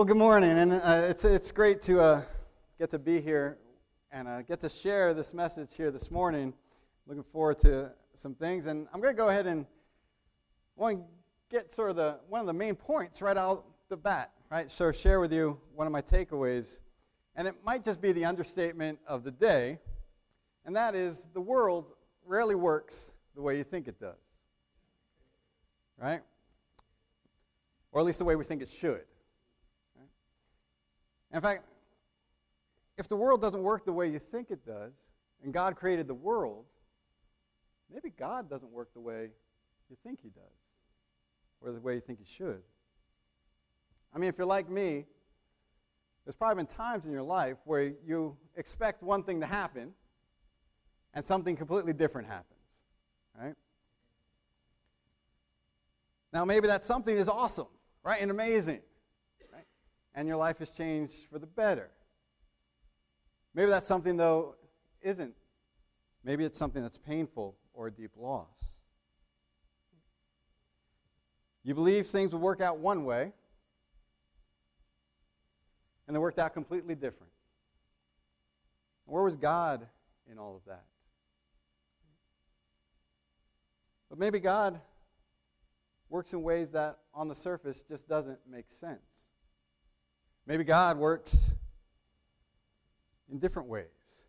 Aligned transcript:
Well, 0.00 0.06
good 0.06 0.16
morning, 0.16 0.52
and 0.52 0.72
uh, 0.72 1.08
it's, 1.10 1.26
it's 1.26 1.52
great 1.52 1.82
to 1.82 2.00
uh, 2.00 2.22
get 2.78 2.90
to 2.92 2.98
be 2.98 3.20
here 3.20 3.58
and 4.10 4.26
uh, 4.26 4.40
get 4.40 4.58
to 4.62 4.70
share 4.70 5.12
this 5.12 5.34
message 5.34 5.76
here 5.76 5.90
this 5.90 6.10
morning. 6.10 6.54
Looking 7.06 7.22
forward 7.22 7.58
to 7.58 7.92
some 8.14 8.34
things, 8.34 8.64
and 8.64 8.88
I'm 8.94 9.02
going 9.02 9.14
to 9.14 9.18
go 9.18 9.28
ahead 9.28 9.46
and 9.46 9.66
want 10.74 10.96
to 10.96 11.04
get 11.50 11.70
sort 11.70 11.90
of 11.90 11.96
the 11.96 12.18
one 12.30 12.40
of 12.40 12.46
the 12.46 12.54
main 12.54 12.76
points 12.76 13.20
right 13.20 13.36
out 13.36 13.66
the 13.90 13.96
bat, 13.98 14.30
right? 14.50 14.70
So 14.70 14.90
share 14.90 15.20
with 15.20 15.34
you 15.34 15.60
one 15.74 15.86
of 15.86 15.92
my 15.92 16.00
takeaways, 16.00 16.80
and 17.36 17.46
it 17.46 17.56
might 17.62 17.84
just 17.84 18.00
be 18.00 18.12
the 18.12 18.24
understatement 18.24 19.00
of 19.06 19.22
the 19.22 19.32
day, 19.32 19.80
and 20.64 20.74
that 20.76 20.94
is 20.94 21.28
the 21.34 21.42
world 21.42 21.92
rarely 22.24 22.54
works 22.54 23.16
the 23.34 23.42
way 23.42 23.58
you 23.58 23.64
think 23.64 23.86
it 23.86 24.00
does, 24.00 24.16
right? 26.00 26.22
Or 27.92 28.00
at 28.00 28.06
least 28.06 28.18
the 28.18 28.24
way 28.24 28.34
we 28.34 28.44
think 28.44 28.62
it 28.62 28.68
should. 28.70 29.02
In 31.32 31.40
fact, 31.40 31.64
if 32.98 33.08
the 33.08 33.16
world 33.16 33.40
doesn't 33.40 33.62
work 33.62 33.84
the 33.84 33.92
way 33.92 34.08
you 34.08 34.18
think 34.18 34.50
it 34.50 34.64
does, 34.66 35.10
and 35.42 35.52
God 35.52 35.76
created 35.76 36.06
the 36.06 36.14
world, 36.14 36.64
maybe 37.92 38.10
God 38.10 38.50
doesn't 38.50 38.70
work 38.70 38.92
the 38.92 39.00
way 39.00 39.30
you 39.88 39.96
think 40.02 40.20
He 40.22 40.28
does, 40.28 40.42
or 41.60 41.72
the 41.72 41.80
way 41.80 41.94
you 41.94 42.00
think 42.00 42.18
He 42.18 42.24
should. 42.24 42.62
I 44.14 44.18
mean, 44.18 44.28
if 44.28 44.38
you're 44.38 44.46
like 44.46 44.68
me, 44.68 45.06
there's 46.24 46.36
probably 46.36 46.64
been 46.64 46.74
times 46.74 47.06
in 47.06 47.12
your 47.12 47.22
life 47.22 47.56
where 47.64 47.92
you 48.04 48.36
expect 48.56 49.02
one 49.02 49.22
thing 49.22 49.40
to 49.40 49.46
happen, 49.46 49.92
and 51.14 51.24
something 51.24 51.56
completely 51.56 51.92
different 51.92 52.28
happens, 52.28 52.82
right? 53.40 53.54
Now, 56.32 56.44
maybe 56.44 56.66
that 56.66 56.84
something 56.84 57.16
is 57.16 57.28
awesome, 57.28 57.66
right, 58.04 58.20
and 58.20 58.30
amazing 58.30 58.80
and 60.14 60.26
your 60.26 60.36
life 60.36 60.58
has 60.58 60.70
changed 60.70 61.14
for 61.30 61.38
the 61.38 61.46
better. 61.46 61.90
Maybe 63.54 63.70
that's 63.70 63.86
something, 63.86 64.16
though, 64.16 64.56
isn't. 65.02 65.34
Maybe 66.24 66.44
it's 66.44 66.58
something 66.58 66.82
that's 66.82 66.98
painful 66.98 67.56
or 67.72 67.86
a 67.86 67.90
deep 67.90 68.12
loss. 68.16 68.76
You 71.62 71.74
believe 71.74 72.06
things 72.06 72.32
will 72.32 72.40
work 72.40 72.60
out 72.60 72.78
one 72.78 73.04
way, 73.04 73.32
and 76.06 76.14
they 76.14 76.18
worked 76.18 76.38
out 76.38 76.54
completely 76.54 76.94
different. 76.94 77.32
Where 79.04 79.22
was 79.22 79.36
God 79.36 79.86
in 80.30 80.38
all 80.38 80.56
of 80.56 80.64
that? 80.66 80.84
But 84.08 84.18
maybe 84.18 84.40
God 84.40 84.80
works 86.08 86.32
in 86.32 86.42
ways 86.42 86.72
that 86.72 86.98
on 87.14 87.28
the 87.28 87.34
surface 87.34 87.82
just 87.82 88.08
doesn't 88.08 88.38
make 88.50 88.68
sense. 88.68 89.29
Maybe 90.46 90.64
God 90.64 90.98
works 90.98 91.54
in 93.30 93.38
different 93.38 93.68
ways. 93.68 94.26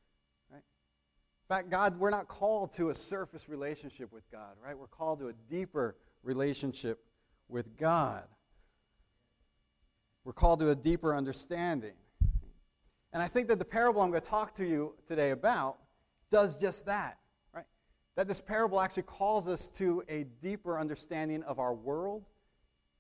Right? 0.52 0.58
In 0.58 1.48
fact, 1.48 1.70
God, 1.70 2.00
we're 2.00 2.12
not 2.12 2.28
called 2.28 2.72
to 2.74 2.90
a 2.90 2.94
surface 2.94 3.50
relationship 3.50 4.12
with 4.12 4.30
God, 4.32 4.56
right? 4.64 4.78
We're 4.78 4.88
called 4.88 5.20
to 5.20 5.30
a 5.30 5.34
deeper 5.50 5.96
relationship 6.24 7.04
with 7.48 7.78
God. 7.78 8.24
We're 10.24 10.34
called 10.34 10.60
to 10.60 10.70
a 10.70 10.76
deeper 10.76 11.16
understanding. 11.16 11.94
And 13.14 13.22
I 13.22 13.28
think 13.28 13.48
that 13.48 13.60
the 13.60 13.66
parable 13.66 14.02
I'm 14.02 14.12
going 14.12 14.22
to 14.22 14.30
talk 14.30 14.54
to 14.56 14.66
you 14.66 14.94
today 15.06 15.32
about 15.32 15.78
does 16.30 16.56
just 16.56 16.86
that, 16.86 17.18
right? 17.54 17.66
That 18.16 18.28
this 18.28 18.40
parable 18.40 18.80
actually 18.80 19.04
calls 19.04 19.48
us 19.48 19.68
to 19.70 20.04
a 20.08 20.26
deeper 20.42 20.80
understanding 20.80 21.44
of 21.44 21.60
our 21.60 21.74
world 21.74 22.24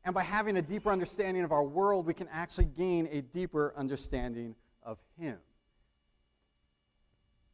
and 0.03 0.15
by 0.15 0.23
having 0.23 0.57
a 0.57 0.61
deeper 0.61 0.89
understanding 0.89 1.43
of 1.43 1.51
our 1.51 1.63
world, 1.63 2.05
we 2.05 2.13
can 2.13 2.27
actually 2.31 2.65
gain 2.65 3.07
a 3.11 3.21
deeper 3.21 3.73
understanding 3.75 4.55
of 4.83 4.97
Him. 5.19 5.37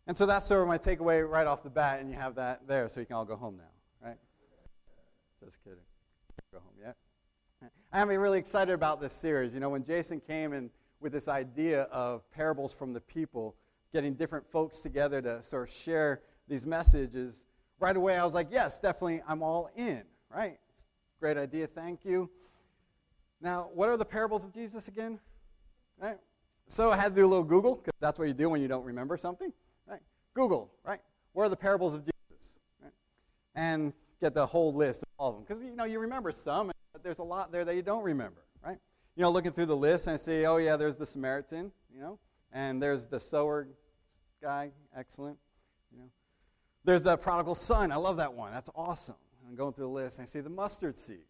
And 0.07 0.17
so 0.17 0.25
that's 0.25 0.45
sort 0.45 0.61
of 0.61 0.67
my 0.67 0.77
takeaway 0.77 1.27
right 1.27 1.45
off 1.45 1.63
the 1.63 1.69
bat, 1.69 1.99
and 1.99 2.09
you 2.09 2.15
have 2.15 2.35
that 2.35 2.65
there, 2.67 2.87
so 2.87 3.01
you 3.01 3.05
can 3.05 3.17
all 3.17 3.25
go 3.25 3.35
home 3.35 3.57
now, 3.57 4.07
right? 4.07 4.17
Just 5.43 5.61
kidding. 5.63 5.79
Go 6.53 6.59
home 6.59 6.73
yet? 6.81 6.95
I'm 7.91 8.07
really 8.07 8.39
excited 8.39 8.73
about 8.73 9.01
this 9.01 9.11
series. 9.11 9.53
You 9.53 9.59
know, 9.59 9.69
when 9.69 9.83
Jason 9.83 10.21
came 10.21 10.53
in 10.53 10.69
with 11.01 11.11
this 11.11 11.27
idea 11.27 11.83
of 11.83 12.29
parables 12.31 12.73
from 12.73 12.93
the 12.93 13.01
people, 13.01 13.55
getting 13.91 14.13
different 14.13 14.49
folks 14.49 14.79
together 14.79 15.21
to 15.21 15.43
sort 15.43 15.67
of 15.67 15.73
share 15.73 16.21
these 16.47 16.65
messages, 16.65 17.45
right 17.79 17.95
away 17.95 18.15
I 18.15 18.23
was 18.23 18.33
like, 18.33 18.47
yes, 18.49 18.79
definitely, 18.79 19.21
I'm 19.27 19.43
all 19.43 19.69
in, 19.75 20.03
right? 20.33 20.57
Great 21.19 21.37
idea, 21.37 21.67
thank 21.67 22.05
you. 22.05 22.29
Now, 23.41 23.69
what 23.73 23.89
are 23.89 23.97
the 23.97 24.05
parables 24.05 24.45
of 24.45 24.53
Jesus 24.53 24.87
again? 24.87 25.19
Right? 25.99 26.17
So 26.67 26.91
I 26.91 26.95
had 26.97 27.15
to 27.15 27.21
do 27.21 27.25
a 27.25 27.29
little 27.29 27.43
Google, 27.43 27.75
because 27.75 27.93
that's 27.99 28.19
what 28.19 28.27
you 28.27 28.33
do 28.33 28.49
when 28.49 28.61
you 28.61 28.67
don't 28.67 28.85
remember 28.85 29.17
something. 29.17 29.51
Right? 29.87 30.01
Google, 30.33 30.71
right? 30.83 30.99
What 31.33 31.45
are 31.45 31.49
the 31.49 31.55
parables 31.55 31.95
of 31.95 32.03
Jesus? 32.05 32.59
Right? 32.83 32.93
And 33.55 33.93
get 34.21 34.33
the 34.33 34.45
whole 34.45 34.73
list 34.73 35.03
of 35.03 35.09
all 35.17 35.29
of 35.29 35.35
them. 35.35 35.45
Because, 35.47 35.63
you 35.63 35.75
know, 35.75 35.85
you 35.85 35.99
remember 35.99 36.31
some, 36.31 36.71
but 36.93 37.03
there's 37.03 37.19
a 37.19 37.23
lot 37.23 37.51
there 37.51 37.65
that 37.65 37.75
you 37.75 37.81
don't 37.81 38.03
remember, 38.03 38.43
right? 38.63 38.77
You 39.15 39.23
know, 39.23 39.31
looking 39.31 39.51
through 39.51 39.67
the 39.67 39.77
list, 39.77 40.07
and 40.07 40.15
I 40.15 40.17
see, 40.17 40.45
oh, 40.45 40.57
yeah, 40.57 40.77
there's 40.77 40.97
the 40.97 41.05
Samaritan, 41.05 41.71
you 41.93 41.99
know, 41.99 42.19
and 42.51 42.81
there's 42.81 43.07
the 43.07 43.19
sower 43.19 43.67
guy, 44.41 44.71
excellent, 44.95 45.37
you 45.91 45.99
know. 45.99 46.09
There's 46.83 47.03
the 47.03 47.17
prodigal 47.17 47.55
son. 47.55 47.91
I 47.91 47.97
love 47.97 48.17
that 48.17 48.33
one. 48.33 48.51
That's 48.53 48.69
awesome. 48.75 49.15
I'm 49.47 49.55
going 49.55 49.73
through 49.73 49.85
the 49.85 49.91
list, 49.91 50.19
and 50.19 50.25
I 50.25 50.27
see 50.27 50.41
the 50.41 50.49
mustard 50.49 50.99
seed. 50.99 51.23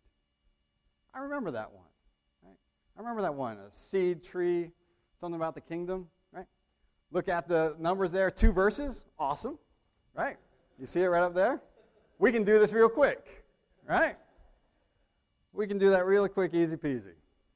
I 1.13 1.19
remember 1.19 1.51
that 1.51 1.71
one. 1.71 1.85
Right? 2.43 2.57
I 2.95 2.99
remember 2.99 3.21
that 3.21 3.35
one. 3.35 3.57
A 3.57 3.69
seed 3.69 4.23
tree, 4.23 4.71
something 5.19 5.39
about 5.39 5.53
the 5.53 5.61
kingdom. 5.61 6.07
Right? 6.31 6.47
Look 7.11 7.29
at 7.29 7.47
the 7.47 7.75
numbers 7.79 8.11
there. 8.11 8.31
Two 8.31 8.51
verses. 8.51 9.05
Awesome. 9.19 9.59
Right? 10.15 10.37
You 10.79 10.87
see 10.87 11.01
it 11.01 11.07
right 11.07 11.21
up 11.21 11.35
there? 11.35 11.61
We 12.17 12.31
can 12.31 12.43
do 12.43 12.57
this 12.57 12.73
real 12.73 12.89
quick. 12.89 13.45
Right? 13.87 14.15
We 15.53 15.67
can 15.67 15.77
do 15.77 15.91
that 15.91 16.05
really 16.05 16.29
quick, 16.29 16.53
easy 16.53 16.75
peasy. 16.75 17.13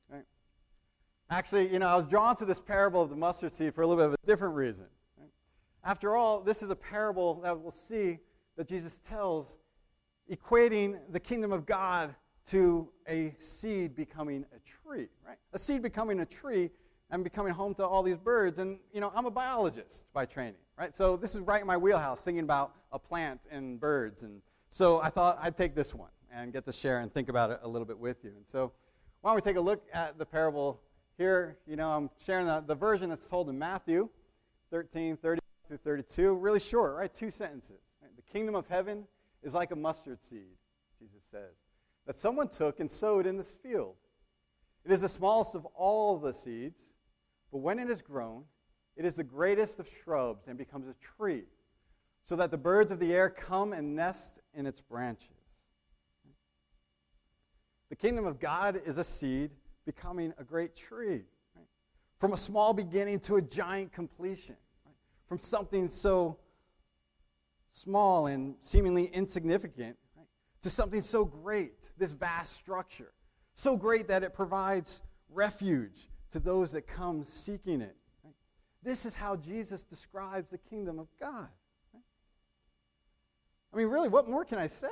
Right? 0.10 0.26
Actually, 1.30 1.72
you 1.74 1.80
know, 1.80 1.88
I 1.88 1.96
was 1.96 2.06
drawn 2.06 2.36
to 2.36 2.46
this 2.46 2.60
parable 2.60 3.02
of 3.02 3.10
the 3.10 3.16
mustard 3.16 3.52
seed 3.52 3.74
for 3.74 3.82
a 3.82 3.88
little 3.88 4.02
bit 4.04 4.08
of 4.08 4.14
a 4.14 4.28
different 4.28 4.56
reason. 4.56 4.86
Right? 5.20 5.30
After 5.84 6.16
all, 6.16 6.40
this 6.40 6.62
is 6.62 6.70
a 6.70 6.76
parable 6.76 7.42
that 7.42 7.60
we'll 7.60 7.72
see 7.72 8.20
that 8.58 8.68
Jesus 8.68 9.00
tells 9.00 9.58
equating 10.32 11.00
the 11.10 11.20
kingdom 11.20 11.52
of 11.52 11.66
God 11.66 12.16
to 12.48 12.90
a 13.08 13.36
seed 13.38 13.96
becoming 13.96 14.46
a 14.56 14.60
tree, 14.60 15.08
right? 15.28 15.38
A 15.54 15.60
seed 15.60 15.82
becoming 15.82 16.22
a 16.22 16.26
tree 16.26 16.72
and 17.12 17.24
becoming 17.24 17.54
home 17.54 17.74
to 17.76 17.86
all 17.86 18.02
these 18.02 18.18
birds. 18.18 18.60
And, 18.60 18.80
you 18.94 19.02
know, 19.02 19.12
I'm 19.14 19.26
a 19.26 19.32
biologist 19.32 20.06
by 20.14 20.26
training, 20.26 20.56
right? 20.78 20.96
So 20.96 21.18
this 21.18 21.36
is 21.36 21.42
right 21.42 21.62
in 21.62 21.68
my 21.68 21.78
wheelhouse, 21.78 22.24
thinking 22.24 22.44
about 22.44 22.74
a 22.92 22.98
plant 22.98 23.42
and 23.52 23.80
birds. 23.80 24.24
And 24.24 24.42
so 24.70 25.02
I 25.02 25.10
thought 25.10 25.38
I'd 25.42 25.58
take 25.58 25.76
this 25.76 25.94
one 25.94 26.10
and 26.34 26.54
get 26.54 26.66
to 26.66 26.72
share 26.72 27.00
and 27.00 27.14
think 27.14 27.28
about 27.28 27.52
it 27.52 27.60
a 27.64 27.68
little 27.68 27.86
bit 27.86 28.00
with 28.00 28.24
you. 28.24 28.32
And 28.36 28.48
so 28.48 28.72
why 29.20 29.32
don't 29.32 29.36
we 29.36 29.42
take 29.42 29.58
a 29.58 29.62
look 29.62 29.84
at 29.94 30.18
the 30.18 30.26
parable 30.26 30.82
here? 31.18 31.58
You 31.68 31.76
know, 31.76 31.90
I'm 31.90 32.10
sharing 32.26 32.46
the, 32.48 32.64
the 32.66 32.76
version 32.76 33.10
that's 33.10 33.28
told 33.28 33.50
in 33.50 33.60
Matthew 33.60 34.10
13, 34.72 35.18
30 35.18 35.42
through 35.68 35.78
32. 35.78 36.36
Really 36.36 36.60
short, 36.62 36.96
right? 36.96 37.14
Two 37.14 37.30
sentences. 37.30 37.82
Right? 38.02 38.12
The 38.16 38.22
kingdom 38.34 38.56
of 38.56 38.68
heaven 38.68 39.06
is 39.44 39.54
like 39.54 39.72
a 39.72 39.76
mustard 39.76 40.22
seed, 40.22 40.58
Jesus 41.00 41.24
says, 41.30 41.56
that 42.06 42.16
someone 42.16 42.48
took 42.48 42.80
and 42.80 42.90
sowed 42.90 43.26
in 43.26 43.38
this 43.38 43.56
field. 43.56 43.96
It 44.86 44.92
is 44.92 45.02
the 45.02 45.10
smallest 45.10 45.56
of 45.56 45.66
all 45.76 46.18
the 46.18 46.34
seeds, 46.34 46.94
but 47.52 47.60
when 47.60 47.80
it 47.80 47.90
is 47.90 48.02
grown, 48.02 48.46
it 48.96 49.06
is 49.06 49.16
the 49.16 49.24
greatest 49.24 49.80
of 49.80 49.88
shrubs 49.88 50.48
and 50.48 50.58
becomes 50.58 50.88
a 50.88 50.94
tree, 50.96 51.44
so 52.24 52.36
that 52.36 52.52
the 52.52 52.58
birds 52.58 52.92
of 52.92 53.00
the 53.00 53.14
air 53.14 53.30
come 53.30 53.74
and 53.74 53.96
nest 53.96 54.42
in 54.54 54.66
its 54.66 54.82
branches. 54.82 55.30
The 57.90 57.96
kingdom 57.96 58.26
of 58.26 58.40
God 58.40 58.82
is 58.86 58.98
a 58.98 59.04
seed 59.04 59.52
becoming 59.86 60.34
a 60.38 60.44
great 60.44 60.76
tree. 60.76 61.26
Right? 61.56 61.66
From 62.20 62.34
a 62.34 62.38
small 62.38 62.74
beginning 62.74 63.20
to 63.22 63.36
a 63.36 63.42
giant 63.42 63.92
completion. 63.92 64.56
Right? 64.86 64.96
From 65.26 65.40
something 65.40 65.90
so 65.90 66.38
small 67.72 68.28
and 68.28 68.56
seemingly 68.62 69.06
insignificant 69.06 69.98
right, 70.16 70.28
to 70.62 70.70
something 70.70 71.02
so 71.02 71.26
great, 71.26 71.92
this 71.98 72.12
vast 72.12 72.54
structure. 72.54 73.14
So 73.56 73.76
great 73.76 74.08
that 74.10 74.24
it 74.24 74.34
provides 74.34 75.02
refuge 75.30 76.10
to 76.32 76.40
those 76.40 76.74
that 76.74 76.86
come 76.86 77.24
seeking 77.24 77.82
it. 77.82 77.96
Right? 78.24 78.36
This 78.84 79.06
is 79.06 79.16
how 79.16 79.38
Jesus 79.38 79.84
describes 79.84 80.52
the 80.52 80.58
kingdom 80.58 81.00
of 81.00 81.08
God. 81.20 81.50
Right? 81.94 82.04
I 83.74 83.78
mean, 83.78 83.88
really, 83.88 84.10
what 84.10 84.30
more 84.30 84.46
can 84.46 84.60
I 84.60 84.68
say? 84.68 84.88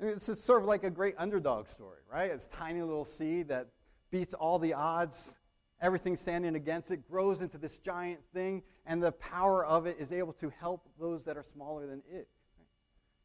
I 0.00 0.04
mean, 0.04 0.12
it's 0.14 0.42
sort 0.42 0.62
of 0.62 0.68
like 0.68 0.84
a 0.84 0.90
great 0.90 1.14
underdog 1.18 1.68
story, 1.68 1.98
right? 2.10 2.30
It's 2.30 2.46
tiny 2.46 2.80
little 2.80 3.04
seed 3.04 3.48
that 3.48 3.66
beats 4.10 4.32
all 4.32 4.58
the 4.58 4.72
odds 4.72 5.39
everything 5.80 6.16
standing 6.16 6.54
against 6.56 6.90
it 6.90 7.08
grows 7.08 7.40
into 7.40 7.58
this 7.58 7.78
giant 7.78 8.20
thing, 8.32 8.62
and 8.86 9.02
the 9.02 9.12
power 9.12 9.64
of 9.64 9.86
it 9.86 9.96
is 9.98 10.12
able 10.12 10.32
to 10.34 10.50
help 10.50 10.88
those 10.98 11.24
that 11.24 11.36
are 11.36 11.42
smaller 11.42 11.86
than 11.86 12.02
it. 12.10 12.28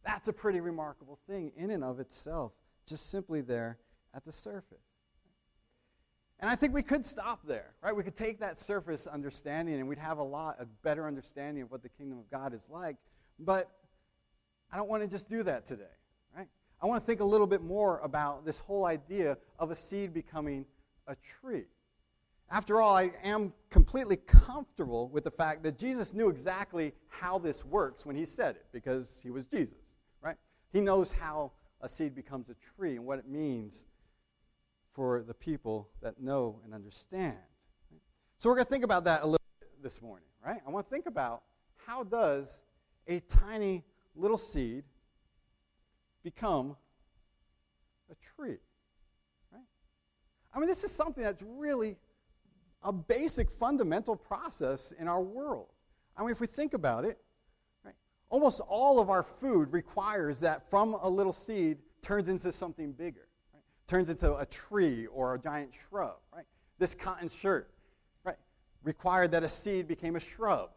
That's 0.06 0.28
a 0.28 0.34
pretty 0.34 0.62
remarkable 0.62 1.20
thing 1.28 1.52
in 1.56 1.72
and 1.72 1.84
of 1.84 2.00
itself, 2.00 2.54
just 2.88 3.10
simply 3.10 3.42
there 3.42 3.80
at 4.14 4.24
the 4.24 4.32
surface. 4.32 4.78
And 6.40 6.50
I 6.50 6.56
think 6.56 6.74
we 6.74 6.82
could 6.82 7.06
stop 7.06 7.48
there, 7.48 7.74
right? 7.82 7.96
We 7.96 8.04
could 8.04 8.16
take 8.16 8.40
that 8.40 8.58
surface 8.58 9.08
understanding 9.08 9.76
and 9.76 9.88
we'd 9.88 9.98
have 9.98 10.18
a 10.18 10.24
lot, 10.24 10.58
a 10.60 10.66
better 10.84 11.08
understanding 11.08 11.64
of 11.64 11.72
what 11.72 11.82
the 11.82 11.90
kingdom 11.90 12.20
of 12.20 12.30
God 12.30 12.54
is 12.54 12.68
like. 12.70 12.98
But 13.40 13.72
I 14.72 14.78
don't 14.78 14.90
want 14.90 15.02
to 15.02 15.10
just 15.10 15.30
do 15.30 15.44
that 15.44 15.66
today, 15.66 15.84
right? 16.36 16.48
I 16.82 16.88
want 16.88 17.02
to 17.02 17.06
think 17.06 17.22
a 17.22 17.26
little 17.26 17.48
bit 17.48 17.64
more 17.64 18.00
about 18.00 18.46
this 18.46 18.60
whole 18.60 18.86
idea 18.86 19.38
of 19.60 19.72
a 19.72 19.76
seed 19.76 20.14
becoming 20.14 20.66
a 21.08 21.16
tree. 21.16 21.66
After 22.52 22.80
all, 22.80 22.96
I 22.96 23.12
am 23.24 23.54
completely 23.70 24.18
comfortable 24.18 25.10
with 25.10 25.24
the 25.24 25.32
fact 25.32 25.64
that 25.64 25.78
Jesus 25.78 26.14
knew 26.14 26.30
exactly 26.30 26.94
how 27.10 27.40
this 27.40 27.66
works 27.66 28.06
when 28.06 28.16
he 28.16 28.26
said 28.26 28.56
it 28.56 28.66
because 28.72 29.20
he 29.24 29.32
was 29.32 29.46
Jesus, 29.46 29.96
right? 30.22 30.38
He 30.72 30.80
knows 30.80 31.12
how 31.12 31.52
a 31.82 31.90
seed 31.90 32.16
becomes 32.16 32.50
a 32.50 32.56
tree 32.56 32.96
and 32.96 33.06
what 33.06 33.20
it 33.20 33.28
means 33.28 33.86
for 34.94 35.24
the 35.24 35.34
people 35.34 35.90
that 36.02 36.22
know 36.22 36.62
and 36.64 36.74
understand. 36.74 37.38
So 38.38 38.50
we're 38.50 38.56
going 38.56 38.66
to 38.66 38.72
think 38.72 38.84
about 38.84 39.06
that 39.06 39.24
a 39.24 39.26
little 39.26 39.40
bit 39.60 39.70
this 39.82 40.02
morning, 40.02 40.28
right? 40.46 40.62
I 40.66 40.70
want 40.70 40.88
to 40.88 40.90
think 40.90 41.08
about 41.08 41.44
how 41.86 42.04
does 42.04 42.62
a 43.08 43.20
tiny 43.22 43.84
little 44.16 44.38
seed 44.38 44.84
become 46.24 46.78
a 48.12 48.16
tree, 48.16 48.58
right? 49.52 49.64
I 50.54 50.60
mean, 50.60 50.68
this 50.68 50.84
is 50.84 50.92
something 50.92 51.24
that's 51.24 51.44
really 51.44 51.98
a 52.86 52.94
basic 52.94 53.50
fundamental 53.50 54.16
process 54.16 54.94
in 54.94 55.08
our 55.08 55.22
world. 55.22 55.68
I 56.16 56.22
mean, 56.22 56.32
if 56.32 56.40
we 56.40 56.48
think 56.48 56.74
about 56.74 57.04
it, 57.04 57.18
right, 57.84 57.96
almost 58.30 58.62
all 58.62 59.02
of 59.02 59.10
our 59.10 59.24
food 59.24 59.74
requires 59.74 60.40
that 60.42 60.70
from 60.70 60.96
a 61.02 61.10
little 61.10 61.34
seed 61.34 61.80
turns 62.02 62.30
into 62.30 62.52
something 62.52 62.94
bigger, 62.94 63.28
right? 63.54 63.64
turns 63.88 64.10
into 64.10 64.38
a 64.38 64.46
tree 64.46 65.08
or 65.08 65.34
a 65.34 65.40
giant 65.40 65.74
shrub. 65.74 66.18
Right? 66.34 66.46
This 66.78 66.94
cotton 66.94 67.28
shirt 67.28 67.72
right, 68.24 68.38
required 68.84 69.32
that 69.32 69.44
a 69.44 69.50
seed 69.50 69.88
became 69.88 70.16
a 70.16 70.20
shrub. 70.20 70.70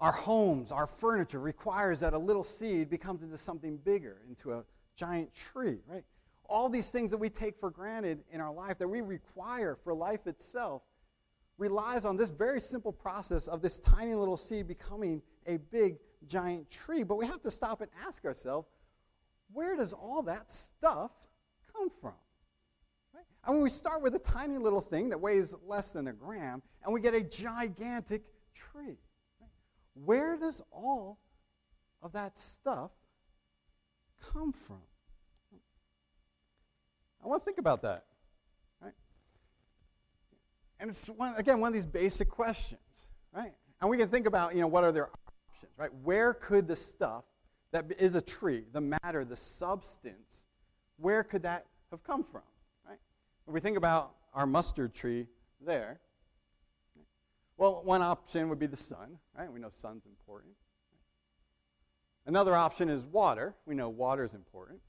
Our 0.00 0.12
homes, 0.12 0.72
our 0.72 0.86
furniture 0.86 1.40
requires 1.40 2.00
that 2.00 2.14
a 2.14 2.18
little 2.18 2.44
seed 2.44 2.88
becomes 2.88 3.22
into 3.22 3.36
something 3.36 3.76
bigger, 3.78 4.22
into 4.28 4.52
a 4.52 4.64
giant 4.96 5.34
tree. 5.34 5.80
Right? 5.86 6.04
All 6.48 6.68
these 6.68 6.90
things 6.90 7.10
that 7.10 7.18
we 7.18 7.28
take 7.28 7.58
for 7.58 7.70
granted 7.70 8.24
in 8.30 8.40
our 8.40 8.52
life, 8.52 8.78
that 8.78 8.88
we 8.88 9.00
require 9.00 9.76
for 9.84 9.94
life 9.94 10.26
itself, 10.26 10.82
relies 11.58 12.04
on 12.04 12.16
this 12.16 12.30
very 12.30 12.60
simple 12.60 12.92
process 12.92 13.48
of 13.48 13.60
this 13.60 13.78
tiny 13.80 14.14
little 14.14 14.36
seed 14.36 14.66
becoming 14.66 15.20
a 15.46 15.58
big, 15.58 15.96
giant 16.26 16.70
tree. 16.70 17.02
But 17.02 17.16
we 17.16 17.26
have 17.26 17.42
to 17.42 17.50
stop 17.50 17.80
and 17.80 17.90
ask 18.06 18.24
ourselves 18.24 18.68
where 19.52 19.76
does 19.76 19.92
all 19.92 20.22
that 20.22 20.50
stuff 20.50 21.10
come 21.72 21.88
from? 21.90 22.14
Right? 23.14 23.24
And 23.44 23.56
when 23.56 23.62
we 23.62 23.70
start 23.70 24.02
with 24.02 24.14
a 24.14 24.18
tiny 24.18 24.58
little 24.58 24.80
thing 24.80 25.10
that 25.10 25.18
weighs 25.18 25.54
less 25.66 25.92
than 25.92 26.08
a 26.08 26.12
gram, 26.12 26.62
and 26.84 26.92
we 26.92 27.00
get 27.00 27.14
a 27.14 27.24
gigantic 27.24 28.22
tree, 28.54 28.98
right? 29.40 29.50
where 29.94 30.36
does 30.36 30.62
all 30.70 31.18
of 32.02 32.12
that 32.12 32.38
stuff 32.38 32.90
come 34.20 34.52
from? 34.52 34.82
I 37.22 37.26
want 37.26 37.42
to 37.42 37.44
think 37.44 37.58
about 37.58 37.82
that. 37.82 38.04
Right? 38.80 38.92
And 40.80 40.90
it's, 40.90 41.08
one, 41.08 41.34
again, 41.36 41.60
one 41.60 41.68
of 41.68 41.74
these 41.74 41.86
basic 41.86 42.28
questions. 42.28 42.80
Right? 43.32 43.52
And 43.80 43.90
we 43.90 43.96
can 43.96 44.08
think 44.08 44.26
about, 44.26 44.54
you 44.54 44.60
know, 44.60 44.66
what 44.66 44.84
are 44.84 44.92
their 44.92 45.08
options, 45.08 45.72
right? 45.76 45.90
Where 46.02 46.34
could 46.34 46.66
the 46.66 46.76
stuff 46.76 47.24
that 47.72 47.92
is 47.98 48.14
a 48.14 48.20
tree, 48.20 48.64
the 48.72 48.80
matter, 48.80 49.24
the 49.24 49.36
substance, 49.36 50.46
where 50.96 51.22
could 51.22 51.42
that 51.42 51.66
have 51.90 52.02
come 52.02 52.24
from? 52.24 52.42
Right? 52.86 52.98
If 53.46 53.54
we 53.54 53.60
think 53.60 53.76
about 53.76 54.14
our 54.34 54.46
mustard 54.46 54.94
tree 54.94 55.26
there, 55.64 56.00
well, 57.56 57.82
one 57.84 58.02
option 58.02 58.48
would 58.48 58.58
be 58.58 58.66
the 58.66 58.76
sun, 58.76 59.18
right? 59.36 59.52
We 59.52 59.58
know 59.58 59.68
sun's 59.68 60.06
important. 60.06 60.52
Another 62.24 62.54
option 62.54 62.88
is 62.88 63.04
water. 63.06 63.54
We 63.66 63.74
know 63.74 63.88
water 63.88 64.22
is 64.22 64.34
important 64.34 64.80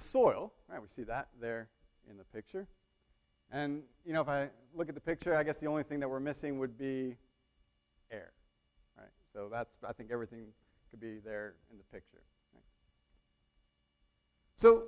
the 0.00 0.06
soil, 0.06 0.52
right? 0.68 0.80
We 0.80 0.88
see 0.88 1.02
that 1.02 1.28
there 1.40 1.68
in 2.08 2.16
the 2.16 2.24
picture. 2.24 2.66
And, 3.52 3.82
you 4.06 4.14
know, 4.14 4.22
if 4.22 4.28
I 4.28 4.48
look 4.74 4.88
at 4.88 4.94
the 4.94 5.00
picture, 5.00 5.36
I 5.36 5.42
guess 5.42 5.58
the 5.58 5.66
only 5.66 5.82
thing 5.82 6.00
that 6.00 6.08
we're 6.08 6.20
missing 6.20 6.58
would 6.58 6.78
be 6.78 7.16
air, 8.10 8.32
right? 8.96 9.10
So 9.34 9.48
that's, 9.50 9.76
I 9.86 9.92
think 9.92 10.10
everything 10.10 10.46
could 10.90 11.00
be 11.00 11.18
there 11.18 11.54
in 11.70 11.76
the 11.76 11.84
picture. 11.84 12.22
Right? 12.54 12.62
So 14.56 14.84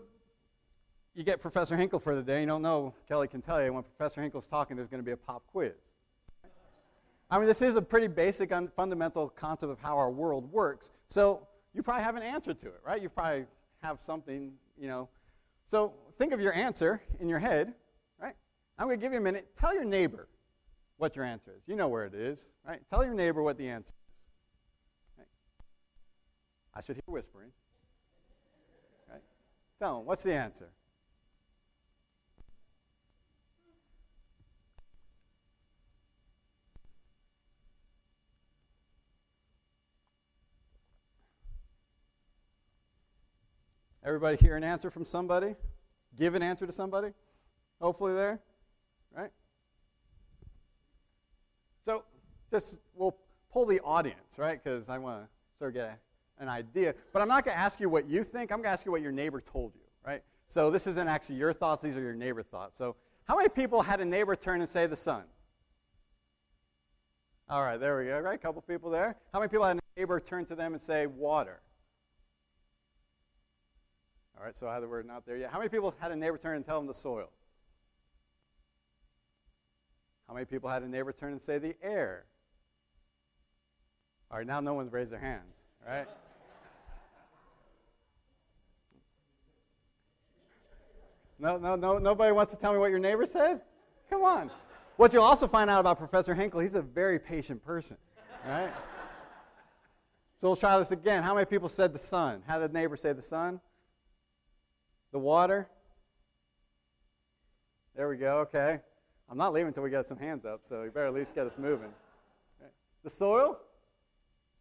you 1.14 1.24
get 1.24 1.40
Professor 1.40 1.76
Hinkle 1.76 1.98
for 1.98 2.14
the 2.14 2.22
day. 2.22 2.40
You 2.40 2.46
don't 2.46 2.62
know, 2.62 2.94
Kelly 3.06 3.28
can 3.28 3.42
tell 3.42 3.62
you, 3.62 3.72
when 3.72 3.82
Professor 3.82 4.22
Hinkle's 4.22 4.48
talking, 4.48 4.76
there's 4.76 4.88
going 4.88 5.02
to 5.02 5.06
be 5.06 5.12
a 5.12 5.16
pop 5.16 5.46
quiz. 5.48 5.72
I 7.30 7.38
mean, 7.38 7.46
this 7.46 7.60
is 7.60 7.74
a 7.74 7.82
pretty 7.82 8.08
basic, 8.08 8.50
un- 8.50 8.68
fundamental 8.68 9.28
concept 9.28 9.72
of 9.72 9.78
how 9.78 9.98
our 9.98 10.10
world 10.10 10.50
works. 10.50 10.90
So 11.08 11.46
you 11.74 11.82
probably 11.82 12.04
have 12.04 12.16
an 12.16 12.22
answer 12.22 12.54
to 12.54 12.66
it, 12.68 12.80
right? 12.84 13.02
You 13.02 13.10
probably 13.10 13.44
have 13.82 14.00
something 14.00 14.52
you 14.82 14.88
know. 14.88 15.08
So 15.66 15.94
think 16.18 16.32
of 16.32 16.40
your 16.40 16.52
answer 16.52 17.00
in 17.20 17.28
your 17.28 17.38
head, 17.38 17.72
right? 18.20 18.34
I'm 18.76 18.88
going 18.88 18.98
to 18.98 19.02
give 19.02 19.12
you 19.12 19.20
a 19.20 19.22
minute. 19.22 19.54
Tell 19.54 19.72
your 19.72 19.84
neighbor 19.84 20.28
what 20.96 21.14
your 21.14 21.24
answer 21.24 21.52
is. 21.56 21.62
You 21.66 21.76
know 21.76 21.88
where 21.88 22.04
it 22.04 22.14
is, 22.14 22.50
right? 22.66 22.80
Tell 22.90 23.04
your 23.04 23.14
neighbor 23.14 23.42
what 23.42 23.56
the 23.56 23.68
answer 23.68 23.92
is. 23.94 25.18
Right? 25.18 25.28
I 26.74 26.80
should 26.80 26.96
hear 26.96 27.04
whispering. 27.06 27.52
Right? 29.08 29.22
Tell 29.78 30.00
him, 30.00 30.06
what's 30.06 30.24
the 30.24 30.34
answer? 30.34 30.68
Everybody 44.04 44.36
hear 44.36 44.56
an 44.56 44.64
answer 44.64 44.90
from 44.90 45.04
somebody? 45.04 45.54
Give 46.16 46.34
an 46.34 46.42
answer 46.42 46.66
to 46.66 46.72
somebody? 46.72 47.12
Hopefully 47.80 48.14
there, 48.14 48.40
right? 49.16 49.30
So 51.84 52.02
just 52.50 52.78
we'll 52.94 53.16
pull 53.52 53.66
the 53.66 53.80
audience, 53.80 54.38
right? 54.38 54.62
Because 54.62 54.88
I 54.88 54.98
want 54.98 55.22
to 55.22 55.28
sort 55.58 55.70
of 55.70 55.74
get 55.74 55.98
a, 56.38 56.42
an 56.42 56.48
idea. 56.48 56.94
But 57.12 57.22
I'm 57.22 57.28
not 57.28 57.44
going 57.44 57.56
to 57.56 57.60
ask 57.60 57.80
you 57.80 57.88
what 57.88 58.08
you 58.08 58.22
think. 58.22 58.50
I'm 58.50 58.58
going 58.58 58.64
to 58.64 58.70
ask 58.70 58.84
you 58.84 58.92
what 58.92 59.02
your 59.02 59.12
neighbor 59.12 59.40
told 59.40 59.74
you, 59.74 59.82
right? 60.06 60.22
So 60.48 60.70
this 60.70 60.86
isn't 60.86 61.08
actually 61.08 61.36
your 61.36 61.52
thoughts. 61.52 61.82
These 61.82 61.96
are 61.96 62.02
your 62.02 62.14
neighbor 62.14 62.42
thoughts. 62.42 62.76
So 62.76 62.96
how 63.24 63.36
many 63.36 63.48
people 63.48 63.82
had 63.82 64.00
a 64.00 64.04
neighbor 64.04 64.36
turn 64.36 64.60
and 64.60 64.68
say 64.68 64.86
the 64.86 64.96
sun? 64.96 65.22
All 67.48 67.62
right, 67.62 67.78
there 67.78 67.98
we 67.98 68.06
go. 68.06 68.18
Right, 68.20 68.34
a 68.34 68.38
couple 68.38 68.62
people 68.62 68.90
there. 68.90 69.16
How 69.32 69.38
many 69.38 69.48
people 69.48 69.66
had 69.66 69.76
a 69.76 70.00
neighbor 70.00 70.18
turn 70.20 70.44
to 70.46 70.54
them 70.54 70.72
and 70.72 70.82
say 70.82 71.06
water? 71.06 71.60
All 74.42 74.46
right, 74.46 74.56
so 74.56 74.66
either 74.66 74.88
we're 74.88 75.04
not 75.04 75.24
there 75.24 75.36
yet. 75.36 75.50
How 75.52 75.58
many 75.58 75.68
people 75.68 75.94
had 76.00 76.10
a 76.10 76.16
neighbor 76.16 76.36
turn 76.36 76.56
and 76.56 76.66
tell 76.66 76.76
them 76.76 76.88
the 76.88 76.94
soil? 76.94 77.30
How 80.26 80.34
many 80.34 80.46
people 80.46 80.68
had 80.68 80.82
a 80.82 80.88
neighbor 80.88 81.12
turn 81.12 81.30
and 81.30 81.40
say 81.40 81.58
the 81.58 81.76
air? 81.80 82.24
All 84.32 84.38
right, 84.38 84.46
now 84.46 84.58
no 84.58 84.74
one's 84.74 84.92
raised 84.92 85.12
their 85.12 85.20
hands, 85.20 85.62
right? 85.86 86.08
No, 91.38 91.56
no, 91.56 91.76
no, 91.76 91.98
nobody 91.98 92.32
wants 92.32 92.52
to 92.52 92.58
tell 92.58 92.72
me 92.72 92.80
what 92.80 92.90
your 92.90 92.98
neighbor 92.98 93.26
said? 93.26 93.60
Come 94.10 94.22
on. 94.22 94.50
What 94.96 95.12
you'll 95.12 95.22
also 95.22 95.46
find 95.46 95.70
out 95.70 95.78
about 95.78 95.98
Professor 95.98 96.34
Hinkle, 96.34 96.58
he's 96.58 96.74
a 96.74 96.82
very 96.82 97.20
patient 97.20 97.64
person, 97.64 97.96
right? 98.44 98.72
so 100.40 100.48
we'll 100.48 100.56
try 100.56 100.76
this 100.80 100.90
again. 100.90 101.22
How 101.22 101.32
many 101.32 101.44
people 101.44 101.68
said 101.68 101.92
the 101.92 102.00
sun? 102.00 102.42
How 102.44 102.58
did 102.58 102.72
neighbor 102.72 102.96
say 102.96 103.12
the 103.12 103.22
sun? 103.22 103.60
The 105.12 105.18
water? 105.18 105.68
There 107.94 108.08
we 108.08 108.16
go, 108.16 108.38
okay. 108.38 108.80
I'm 109.30 109.38
not 109.38 109.52
leaving 109.52 109.68
until 109.68 109.82
we 109.82 109.90
get 109.90 110.06
some 110.06 110.18
hands 110.18 110.44
up, 110.44 110.60
so 110.64 110.82
you 110.82 110.90
better 110.90 111.06
at 111.06 111.14
least 111.14 111.34
get 111.34 111.46
us 111.46 111.58
moving. 111.58 111.90
The 113.04 113.10
soil? 113.10 113.58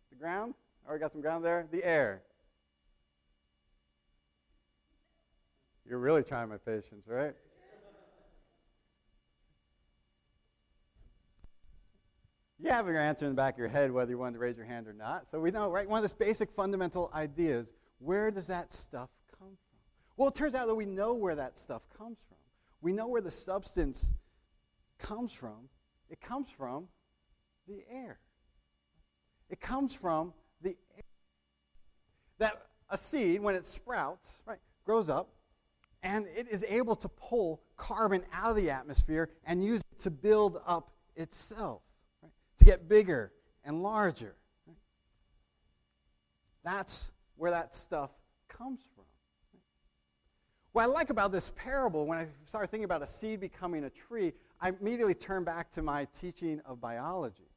The 0.10 0.18
ground? 0.18 0.54
Already 0.88 1.02
got 1.02 1.12
some 1.12 1.22
ground 1.22 1.46
there? 1.46 1.68
The 1.72 1.84
air? 1.84 2.22
You're 5.88 6.00
really 6.00 6.24
trying 6.24 6.50
my 6.50 6.58
patience, 6.58 7.06
right? 7.08 7.34
You 12.60 12.70
have 12.70 12.86
your 12.88 12.98
answer 12.98 13.26
in 13.26 13.32
the 13.32 13.36
back 13.36 13.56
of 13.56 13.60
your 13.60 13.68
head 13.70 13.92
whether 13.92 14.12
you 14.12 14.18
wanted 14.18 14.34
to 14.34 14.40
raise 14.40 14.56
your 14.56 14.66
hand 14.66 14.88
or 14.88 14.94
not. 14.94 15.30
So 15.30 15.40
we 15.40 15.50
know, 15.52 15.72
right? 15.72 15.90
One 15.90 15.98
of 15.98 16.04
those 16.04 16.14
basic 16.14 16.52
fundamental 16.52 17.10
ideas 17.14 17.74
where 18.00 18.30
does 18.32 18.48
that 18.48 18.72
stuff 18.72 19.10
well, 20.22 20.30
it 20.30 20.36
turns 20.36 20.54
out 20.54 20.68
that 20.68 20.76
we 20.76 20.86
know 20.86 21.16
where 21.16 21.34
that 21.34 21.58
stuff 21.58 21.82
comes 21.98 22.20
from. 22.28 22.38
We 22.80 22.94
know 22.94 23.08
where 23.08 23.22
the 23.22 23.32
substance 23.32 24.14
comes 25.00 25.34
from. 25.34 25.68
It 26.12 26.22
comes 26.22 26.48
from 26.48 26.90
the 27.68 27.84
air. 27.92 28.20
It 29.50 29.60
comes 29.60 29.96
from 29.96 30.32
the 30.62 30.78
air. 30.96 31.04
That 32.38 32.68
a 32.92 33.00
seed, 33.00 33.42
when 33.42 33.56
it 33.56 33.66
sprouts, 33.66 34.44
right, 34.46 34.60
grows 34.86 35.10
up, 35.10 35.30
And 36.04 36.28
it 36.38 36.48
is 36.48 36.64
able 36.70 36.96
to 36.98 37.10
pull 37.10 37.64
carbon 37.76 38.24
out 38.32 38.52
of 38.52 38.58
the 38.58 38.70
atmosphere 38.70 39.32
and 39.48 39.66
use 39.66 39.82
it 39.92 40.02
to 40.02 40.12
build 40.12 40.62
up 40.68 40.92
itself, 41.16 41.82
right? 42.22 42.32
to 42.60 42.66
get 42.66 42.88
bigger 42.88 43.32
and 43.64 43.82
larger. 43.82 44.36
Right? 44.68 44.78
That's 46.64 47.12
where 47.38 47.50
that 47.50 47.74
stuff 47.74 48.12
comes 48.48 48.88
from. 48.94 49.06
What 50.74 50.84
I 50.84 50.86
like 50.86 51.10
about 51.10 51.34
this 51.34 51.52
parable, 51.58 52.08
when 52.08 52.18
I 52.18 52.28
started 52.46 52.70
thinking 52.70 52.86
about 52.86 53.02
a 53.02 53.08
seed 53.08 53.42
becoming 53.42 53.84
a 53.84 53.90
tree, 53.90 54.32
I 54.62 54.70
immediately 54.70 55.14
turn 55.14 55.44
back 55.44 55.70
to 55.72 55.82
my 55.82 56.08
teaching 56.18 56.62
of 56.66 56.80
biology 56.80 57.50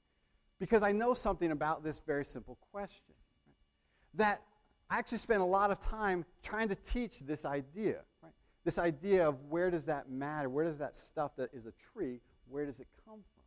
because 0.58 0.82
I 0.82 0.90
know 0.90 1.14
something 1.14 1.52
about 1.52 1.84
this 1.84 2.00
very 2.00 2.24
simple 2.24 2.58
question. 2.72 3.14
That 4.14 4.42
I 4.90 4.98
actually 4.98 5.18
spent 5.18 5.42
a 5.42 5.46
lot 5.46 5.70
of 5.70 5.78
time 5.78 6.24
trying 6.42 6.68
to 6.68 6.74
teach 6.74 7.20
this 7.20 7.44
idea, 7.44 8.00
right? 8.22 8.32
This 8.64 8.78
idea 8.78 9.28
of 9.28 9.36
where 9.48 9.70
does 9.70 9.86
that 9.86 10.10
matter? 10.10 10.48
Where 10.48 10.64
does 10.64 10.78
that 10.78 10.96
stuff 10.96 11.36
that 11.36 11.54
is 11.54 11.66
a 11.66 11.72
tree, 11.72 12.20
where 12.48 12.66
does 12.66 12.80
it 12.80 12.88
come 13.04 13.20
from? 13.20 13.44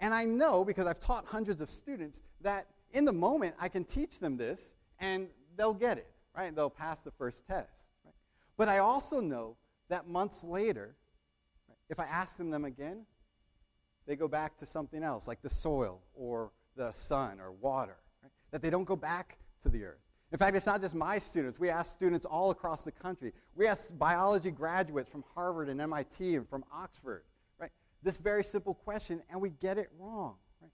And 0.00 0.14
I 0.14 0.24
know 0.24 0.64
because 0.64 0.86
I've 0.86 1.00
taught 1.00 1.26
hundreds 1.26 1.60
of 1.60 1.68
students 1.68 2.22
that 2.40 2.66
in 2.92 3.04
the 3.04 3.12
moment 3.12 3.54
I 3.60 3.68
can 3.68 3.84
teach 3.84 4.20
them 4.20 4.38
this 4.38 4.72
and 4.98 5.28
they'll 5.56 5.74
get 5.74 5.98
it, 5.98 6.10
right? 6.34 6.54
They'll 6.54 6.70
pass 6.70 7.02
the 7.02 7.10
first 7.10 7.46
test. 7.46 7.89
But 8.60 8.68
I 8.68 8.76
also 8.76 9.22
know 9.22 9.56
that 9.88 10.06
months 10.06 10.44
later, 10.44 10.94
if 11.88 11.98
I 11.98 12.04
ask 12.04 12.36
them 12.36 12.50
them 12.50 12.66
again, 12.66 13.06
they 14.06 14.16
go 14.16 14.28
back 14.28 14.54
to 14.58 14.66
something 14.66 15.02
else, 15.02 15.26
like 15.26 15.40
the 15.40 15.48
soil 15.48 16.02
or 16.12 16.52
the 16.76 16.92
sun 16.92 17.40
or 17.40 17.52
water, 17.52 17.96
right? 18.22 18.30
that 18.50 18.60
they 18.60 18.68
don't 18.68 18.84
go 18.84 18.96
back 18.96 19.38
to 19.62 19.70
the 19.70 19.82
earth. 19.82 20.02
In 20.30 20.36
fact, 20.36 20.54
it's 20.58 20.66
not 20.66 20.82
just 20.82 20.94
my 20.94 21.18
students. 21.18 21.58
We 21.58 21.70
ask 21.70 21.90
students 21.90 22.26
all 22.26 22.50
across 22.50 22.84
the 22.84 22.92
country. 22.92 23.32
We 23.54 23.66
ask 23.66 23.96
biology 23.96 24.50
graduates 24.50 25.10
from 25.10 25.24
Harvard 25.34 25.70
and 25.70 25.80
MIT 25.80 26.36
and 26.36 26.46
from 26.46 26.62
Oxford, 26.70 27.24
right? 27.58 27.70
This 28.02 28.18
very 28.18 28.44
simple 28.44 28.74
question, 28.74 29.22
and 29.30 29.40
we 29.40 29.48
get 29.48 29.78
it 29.78 29.88
wrong. 29.98 30.36
Right? 30.60 30.70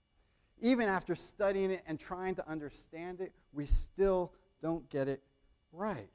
Even 0.59 0.89
after 0.89 1.15
studying 1.15 1.71
it 1.71 1.83
and 1.87 1.97
trying 1.97 2.35
to 2.35 2.49
understand 2.49 3.21
it, 3.21 3.31
we 3.53 3.65
still 3.65 4.33
don't 4.61 4.89
get 4.89 5.07
it 5.07 5.23
right. 5.71 6.09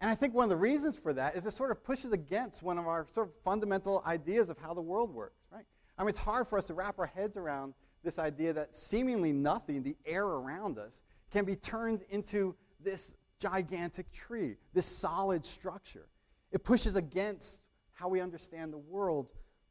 And 0.00 0.10
I 0.10 0.14
think 0.14 0.34
one 0.34 0.44
of 0.44 0.50
the 0.50 0.56
reasons 0.56 0.98
for 0.98 1.12
that 1.12 1.36
is 1.36 1.44
it 1.44 1.52
sort 1.52 1.70
of 1.70 1.84
pushes 1.84 2.12
against 2.12 2.62
one 2.62 2.78
of 2.78 2.86
our 2.86 3.06
sort 3.10 3.28
of 3.28 3.34
fundamental 3.44 4.02
ideas 4.06 4.48
of 4.48 4.56
how 4.56 4.72
the 4.72 4.80
world 4.80 5.12
works, 5.12 5.44
right? 5.52 5.64
I 5.98 6.02
mean, 6.02 6.08
it's 6.10 6.18
hard 6.18 6.48
for 6.48 6.56
us 6.56 6.68
to 6.68 6.74
wrap 6.74 6.98
our 6.98 7.06
heads 7.06 7.36
around 7.36 7.74
this 8.02 8.18
idea 8.18 8.54
that 8.54 8.74
seemingly 8.74 9.32
nothing, 9.32 9.82
the 9.82 9.96
air 10.06 10.24
around 10.24 10.78
us, 10.78 11.02
can 11.30 11.44
be 11.44 11.54
turned 11.54 12.02
into 12.08 12.56
this 12.82 13.14
gigantic 13.38 14.10
tree, 14.10 14.56
this 14.72 14.86
solid 14.86 15.44
structure. 15.44 16.08
It 16.50 16.64
pushes 16.64 16.96
against 16.96 17.60
how 17.92 18.08
we 18.08 18.22
understand 18.22 18.72
the 18.72 18.78
world 18.78 19.28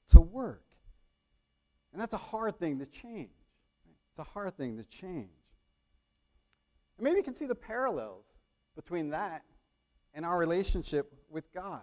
to 0.10 0.22
work. 0.22 0.64
And 1.92 2.00
that's 2.00 2.14
a 2.14 2.18
hard 2.18 2.60
thing 2.60 2.78
to 2.80 2.86
change. 2.86 3.32
It's 4.12 4.20
a 4.20 4.24
hard 4.24 4.56
thing 4.56 4.78
to 4.78 4.84
change. 4.84 5.30
And 6.98 7.04
maybe 7.04 7.18
you 7.18 7.24
can 7.24 7.34
see 7.34 7.48
the 7.48 7.56
parallels 7.56 8.28
between 8.76 9.10
that 9.10 9.44
and 10.14 10.26
our 10.26 10.38
relationship 10.38 11.14
with 11.30 11.52
God. 11.54 11.82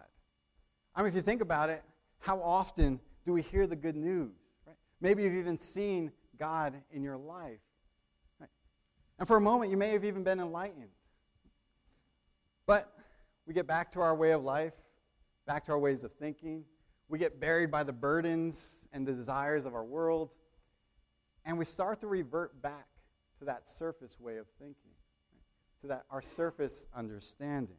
I 0.94 1.00
mean, 1.00 1.08
if 1.08 1.14
you 1.14 1.22
think 1.22 1.42
about 1.42 1.70
it, 1.70 1.82
how 2.18 2.40
often 2.40 3.00
do 3.24 3.32
we 3.32 3.42
hear 3.42 3.66
the 3.66 3.76
good 3.76 3.96
news? 3.96 4.32
Right? 4.66 4.76
Maybe 5.00 5.22
you've 5.22 5.34
even 5.34 5.58
seen 5.58 6.12
God 6.38 6.74
in 6.90 7.02
your 7.02 7.16
life. 7.16 7.60
Right? 8.40 8.50
And 9.18 9.28
for 9.28 9.36
a 9.36 9.40
moment, 9.40 9.70
you 9.70 9.76
may 9.76 9.90
have 9.90 10.04
even 10.04 10.24
been 10.24 10.40
enlightened. 10.40 10.90
But 12.66 12.92
we 13.46 13.54
get 13.54 13.66
back 13.66 13.90
to 13.92 14.00
our 14.00 14.14
way 14.14 14.32
of 14.32 14.42
life, 14.42 14.74
back 15.46 15.64
to 15.66 15.72
our 15.72 15.78
ways 15.78 16.02
of 16.02 16.12
thinking. 16.12 16.64
We 17.08 17.18
get 17.18 17.40
buried 17.40 17.70
by 17.70 17.84
the 17.84 17.92
burdens 17.92 18.88
and 18.92 19.06
the 19.06 19.12
desires 19.12 19.66
of 19.66 19.74
our 19.74 19.84
world. 19.84 20.30
And 21.44 21.56
we 21.56 21.64
start 21.64 22.00
to 22.00 22.08
revert 22.08 22.60
back 22.60 22.88
to 23.38 23.44
that 23.44 23.68
surface 23.68 24.18
way 24.18 24.38
of 24.38 24.46
thinking 24.58 24.90
to 25.82 25.86
that 25.88 26.04
our 26.10 26.22
surface 26.22 26.86
understanding. 26.94 27.76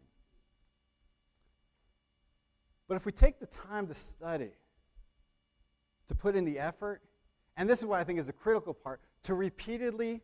But 2.87 2.95
if 2.95 3.05
we 3.05 3.11
take 3.11 3.39
the 3.39 3.45
time 3.45 3.87
to 3.87 3.93
study, 3.93 4.51
to 6.07 6.15
put 6.15 6.35
in 6.35 6.45
the 6.45 6.59
effort, 6.59 7.01
and 7.57 7.69
this 7.69 7.79
is 7.79 7.85
what 7.85 7.99
I 7.99 8.03
think 8.03 8.19
is 8.19 8.29
a 8.29 8.33
critical 8.33 8.73
part, 8.73 9.01
to 9.23 9.33
repeatedly 9.33 10.21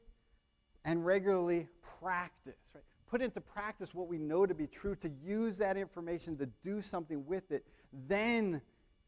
and 0.86 1.06
regularly 1.06 1.68
practice, 2.00 2.56
right? 2.74 2.84
Put 3.08 3.22
into 3.22 3.42
practice 3.42 3.94
what 3.94 4.08
we 4.08 4.18
know 4.18 4.46
to 4.46 4.54
be 4.54 4.66
true, 4.66 4.96
to 4.96 5.10
use 5.24 5.58
that 5.58 5.78
information 5.78 6.38
to 6.38 6.48
do 6.64 6.82
something 6.82 7.26
with 7.26 7.52
it, 7.52 7.66
then 8.08 8.62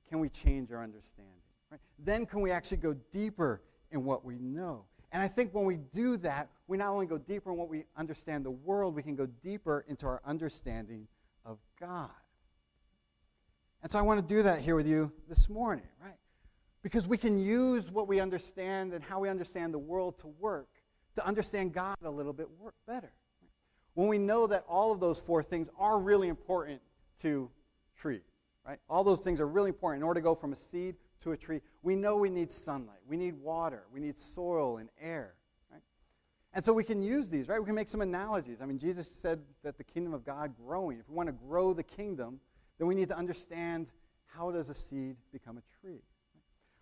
can 0.07 0.19
we 0.19 0.29
change 0.29 0.71
our 0.71 0.83
understanding. 0.83 1.33
Right? 1.71 1.79
Then 1.97 2.25
can 2.25 2.41
we 2.41 2.51
actually 2.51 2.77
go 2.77 2.93
deeper 3.11 3.61
in 3.91 4.03
what 4.03 4.23
we 4.23 4.37
know. 4.37 4.85
And 5.11 5.23
I 5.23 5.27
think 5.27 5.53
when 5.53 5.65
we 5.65 5.77
do 5.77 6.17
that, 6.17 6.49
we 6.67 6.77
not 6.77 6.89
only 6.89 7.05
go 7.05 7.17
deeper 7.17 7.51
in 7.51 7.57
what 7.57 7.69
we 7.69 7.85
understand 7.95 8.45
the 8.45 8.51
world, 8.51 8.95
we 8.95 9.01
can 9.01 9.15
go 9.15 9.25
deeper 9.25 9.85
into 9.87 10.05
our 10.05 10.21
understanding 10.25 11.07
of 11.45 11.57
God. 11.79 12.11
And 13.85 13.91
so 13.91 13.99
I 13.99 14.01
want 14.01 14.27
to 14.27 14.35
do 14.35 14.41
that 14.41 14.61
here 14.61 14.75
with 14.75 14.87
you 14.87 15.11
this 15.29 15.47
morning, 15.47 15.85
right? 16.03 16.17
Because 16.81 17.07
we 17.07 17.19
can 17.19 17.37
use 17.37 17.91
what 17.91 18.07
we 18.07 18.19
understand 18.19 18.93
and 18.93 19.03
how 19.03 19.19
we 19.19 19.29
understand 19.29 19.75
the 19.75 19.77
world 19.77 20.17
to 20.17 20.27
work 20.39 20.69
to 21.13 21.23
understand 21.23 21.71
God 21.71 21.95
a 22.03 22.09
little 22.09 22.33
bit 22.33 22.47
better. 22.87 23.13
When 23.93 24.07
we 24.07 24.17
know 24.17 24.47
that 24.47 24.65
all 24.67 24.91
of 24.91 24.99
those 24.99 25.19
four 25.19 25.43
things 25.43 25.69
are 25.77 25.99
really 25.99 26.29
important 26.29 26.81
to 27.19 27.51
trees, 27.95 28.23
right? 28.65 28.79
All 28.89 29.03
those 29.03 29.19
things 29.19 29.39
are 29.39 29.47
really 29.47 29.69
important 29.69 30.01
in 30.01 30.07
order 30.07 30.19
to 30.19 30.23
go 30.23 30.33
from 30.33 30.51
a 30.51 30.55
seed 30.55 30.95
to 31.19 31.33
a 31.33 31.37
tree, 31.37 31.61
we 31.83 31.95
know 31.95 32.17
we 32.17 32.31
need 32.31 32.49
sunlight, 32.49 33.01
we 33.07 33.17
need 33.17 33.35
water, 33.35 33.83
we 33.93 33.99
need 33.99 34.17
soil 34.17 34.77
and 34.77 34.89
air. 34.99 35.35
Right? 35.71 35.83
And 36.55 36.65
so 36.65 36.73
we 36.73 36.83
can 36.83 37.03
use 37.03 37.29
these, 37.29 37.47
right? 37.47 37.59
We 37.59 37.67
can 37.67 37.75
make 37.75 37.89
some 37.89 38.01
analogies. 38.01 38.63
I 38.63 38.65
mean, 38.65 38.79
Jesus 38.79 39.07
said 39.07 39.43
that 39.61 39.77
the 39.77 39.83
kingdom 39.83 40.15
of 40.15 40.25
God 40.25 40.55
growing. 40.57 40.97
If 40.97 41.07
we 41.07 41.15
want 41.15 41.27
to 41.27 41.33
grow 41.47 41.71
the 41.71 41.83
kingdom, 41.83 42.39
then 42.77 42.87
we 42.87 42.95
need 42.95 43.09
to 43.09 43.17
understand 43.17 43.91
how 44.25 44.51
does 44.51 44.69
a 44.69 44.73
seed 44.73 45.15
become 45.31 45.57
a 45.57 45.61
tree. 45.81 46.01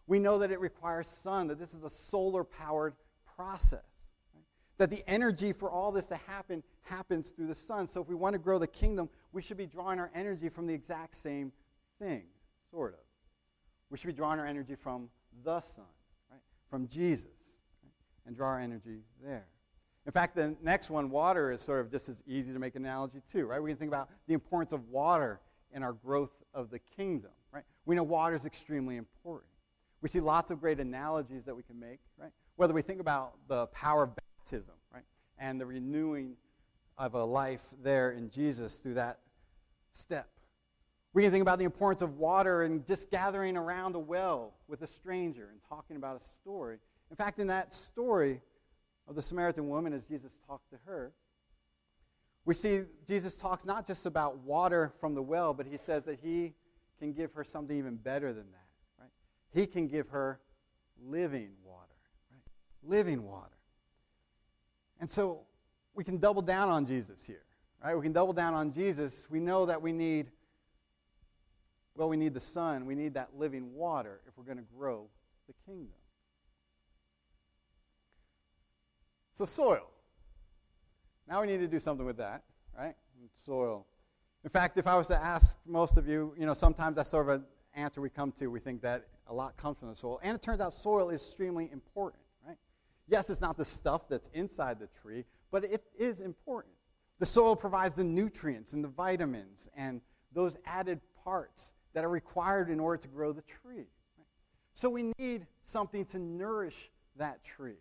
We 0.07 0.19
know 0.19 0.38
that 0.39 0.51
it 0.51 0.59
requires 0.59 1.07
sun, 1.07 1.47
that 1.47 1.59
this 1.59 1.73
is 1.73 1.83
a 1.83 1.89
solar 1.89 2.43
powered 2.43 2.93
process. 3.35 4.09
Right? 4.33 4.43
That 4.77 4.89
the 4.89 5.03
energy 5.07 5.53
for 5.53 5.69
all 5.69 5.91
this 5.91 6.07
to 6.07 6.17
happen 6.27 6.63
happens 6.81 7.29
through 7.29 7.47
the 7.47 7.55
sun. 7.55 7.88
So 7.88 8.01
if 8.01 8.09
we 8.09 8.15
want 8.15 8.33
to 8.33 8.39
grow 8.39 8.59
the 8.59 8.67
kingdom, 8.67 9.09
we 9.31 9.41
should 9.41 9.57
be 9.57 9.65
drawing 9.65 10.00
our 10.00 10.12
energy 10.13 10.50
from 10.50 10.67
the 10.67 10.73
exact 10.73 11.15
same 11.15 11.51
thing, 12.00 12.23
sort 12.69 12.93
of. 12.93 13.00
We 13.89 13.97
should 13.97 14.07
be 14.07 14.13
drawing 14.13 14.39
our 14.39 14.45
energy 14.45 14.75
from 14.75 15.09
the 15.43 15.62
sun, 15.62 15.85
right? 16.29 16.41
From 16.69 16.88
Jesus, 16.88 17.27
right? 17.83 17.91
and 18.25 18.35
draw 18.35 18.50
our 18.50 18.59
energy 18.59 19.01
there. 19.23 19.45
In 20.05 20.12
fact, 20.12 20.35
the 20.35 20.55
next 20.62 20.89
one, 20.89 21.09
water, 21.09 21.51
is 21.51 21.62
sort 21.62 21.79
of 21.79 21.89
just 21.89 22.09
as 22.09 22.23
easy 22.27 22.51
to 22.51 22.59
make 22.59 22.75
an 22.75 22.83
analogy 22.83 23.21
too, 23.31 23.45
right? 23.45 23.62
We 23.63 23.69
can 23.69 23.77
think 23.77 23.89
about 23.89 24.09
the 24.27 24.33
importance 24.33 24.73
of 24.73 24.89
water 24.89 25.39
in 25.74 25.84
our 25.84 25.94
growth 25.94 26.32
of 26.53 26.70
the 26.70 26.80
kingdom, 26.80 27.32
right? 27.51 27.63
We 27.86 27.96
know 27.96 28.03
water 28.03 28.36
is 28.36 28.46
extremely 28.46 28.98
important. 28.98 29.50
We 30.01 30.10
see 30.10 30.20
lots 30.20 30.51
of 30.51 30.60
great 30.60 30.80
analogies 30.80 31.46
that 31.46 31.56
we 31.56 31.63
can 31.63 31.80
make, 31.80 32.00
right? 32.18 32.32
Whether 32.56 32.74
we 32.74 32.82
think 32.82 33.00
about 33.00 33.34
the 33.48 33.68
power 33.68 34.03
of 34.03 34.12
baptism, 34.15 34.75
right? 34.94 35.03
And 35.39 35.60
the 35.60 35.65
renewing 35.65 36.36
of 36.98 37.15
a 37.15 37.24
life 37.24 37.63
there 37.82 38.12
in 38.12 38.30
Jesus 38.30 38.80
through 38.80 38.96
that 38.96 39.20
step, 39.92 40.27
we 41.13 41.22
can 41.22 41.32
think 41.32 41.42
about 41.42 41.60
the 41.60 41.65
importance 41.65 42.01
of 42.01 42.18
water 42.18 42.63
and 42.63 42.86
just 42.86 43.12
gathering 43.12 43.56
around 43.56 43.96
a 43.96 44.00
well 44.00 44.53
with 44.68 44.82
a 44.82 44.88
stranger 44.88 45.50
and 45.51 45.60
talking 45.70 45.96
about 45.96 46.18
a 46.18 46.20
story. 46.20 46.77
In 47.10 47.15
fact, 47.15 47.39
in 47.39 47.48
that 47.48 47.72
story 47.72 48.42
of 49.08 49.15
the 49.15 49.22
Samaritan 49.22 49.70
woman, 49.70 49.94
as 49.94 50.06
Jesus 50.06 50.39
talked 50.48 50.70
to 50.72 50.77
her, 50.86 51.13
we 52.45 52.53
see 52.53 52.83
Jesus 53.07 53.38
talks 53.38 53.65
not 53.65 53.85
just 53.88 54.05
about 54.05 54.38
water 54.39 54.93
from 55.00 55.15
the 55.15 55.21
well, 55.21 55.53
but 55.53 55.65
he 55.65 55.77
says 55.77 56.03
that 56.05 56.19
he 56.21 56.53
can 57.00 57.13
give 57.13 57.33
her 57.33 57.43
something 57.43 57.77
even 57.77 57.95
better 57.95 58.33
than 58.33 58.45
that. 58.51 58.67
Right? 59.00 59.09
He 59.53 59.65
can 59.65 59.88
give 59.88 60.09
her 60.09 60.39
living 61.01 61.51
water. 61.65 61.88
Right? 62.31 62.41
Living 62.97 63.23
water. 63.23 63.50
And 65.00 65.09
so 65.09 65.41
we 65.93 66.03
can 66.03 66.17
double 66.17 66.41
down 66.41 66.69
on 66.69 66.85
Jesus 66.85 67.25
here. 67.25 67.43
Right? 67.83 67.95
We 67.95 68.01
can 68.01 68.13
double 68.13 68.33
down 68.33 68.53
on 68.53 68.73
Jesus. 68.73 69.29
We 69.29 69.39
know 69.39 69.65
that 69.65 69.81
we 69.81 69.91
need 69.91 70.31
well, 71.95 72.09
we 72.09 72.17
need 72.17 72.33
the 72.33 72.39
sun. 72.39 72.85
We 72.85 72.95
need 72.95 73.13
that 73.13 73.29
living 73.38 73.73
water 73.73 74.21
if 74.27 74.35
we're 74.38 74.45
going 74.45 74.57
to 74.57 74.63
grow 74.75 75.09
the 75.47 75.53
kingdom. 75.65 75.93
So, 79.33 79.45
soil. 79.45 79.89
Now 81.27 81.42
we 81.42 81.48
need 81.48 81.60
to 81.60 81.68
do 81.68 81.80
something 81.80 82.06
with 82.06 82.18
that, 82.18 82.44
right? 82.77 82.96
Soil. 83.36 83.86
In 84.44 84.50
fact, 84.50 84.77
if 84.77 84.88
I 84.88 84.96
was 84.96 85.08
to 85.08 85.15
ask 85.15 85.58
most 85.65 85.98
of 85.98 86.08
you, 86.08 86.34
you 86.38 86.46
know, 86.46 86.53
sometimes 86.53 86.98
that's 86.98 87.10
sort 87.10 87.30
of 87.30 87.42
an 87.42 87.46
answer 87.75 88.01
we 88.01 88.10
come 88.10 88.32
to. 88.34 88.48
We 88.48 88.60
think 88.60 88.82
that 88.82 89.08
a 89.27 89.34
lot 89.34 89.56
comes 89.56 89.80
from 89.80 89.89
the 89.89 89.96
soil. 89.96 90.20
And 90.22 90.36
it 90.36 90.42
turns 90.42 90.60
out 90.60 90.74
soil 90.74 91.10
is 91.10 91.22
extremely 91.22 91.70
important, 91.72 92.22
right? 92.46 92.58
Yes, 93.08 93.30
it's 93.30 93.42
not 93.42 93.58
the 93.58 93.65
stuff 93.65 94.10
that's 94.10 94.30
inside 94.34 94.80
the 94.80 94.88
tree, 94.88 95.24
but 95.51 95.63
it 95.63 95.84
is 95.98 96.22
important. 96.22 96.74
The 97.20 97.25
soil 97.25 97.56
provides 97.56 97.94
the 97.94 98.03
nutrients 98.03 98.74
and 98.74 98.84
the 98.84 98.89
vitamins 98.89 99.70
and 99.77 100.01
those 100.34 100.58
added 100.65 101.00
parts 101.24 101.74
that 101.94 102.03
are 102.03 102.10
required 102.10 102.70
in 102.70 102.80
order 102.80 102.98
to 102.98 103.08
grow 103.08 103.32
the 103.32 103.44
tree. 103.44 103.88
So 104.74 104.89
we 104.89 105.13
need 105.20 105.46
something 105.63 106.06
to 106.06 106.20
nourish 106.20 106.89
that 107.15 107.44
tree, 107.44 107.77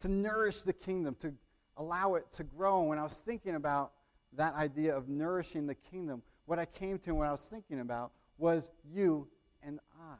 to 0.00 0.08
nourish 0.08 0.62
the 0.62 0.72
kingdom, 0.74 1.16
to 1.20 1.34
allow 1.80 2.14
it 2.14 2.30
to 2.32 2.44
grow. 2.44 2.82
When 2.82 2.98
I 2.98 3.02
was 3.02 3.18
thinking 3.18 3.56
about 3.56 3.92
that 4.34 4.54
idea 4.54 4.96
of 4.96 5.08
nourishing 5.08 5.66
the 5.66 5.74
kingdom, 5.74 6.22
what 6.44 6.58
I 6.58 6.66
came 6.66 6.98
to 7.00 7.14
when 7.14 7.26
I 7.26 7.32
was 7.32 7.48
thinking 7.48 7.80
about 7.80 8.12
was 8.38 8.70
you 8.92 9.26
and 9.62 9.80
I. 9.98 10.14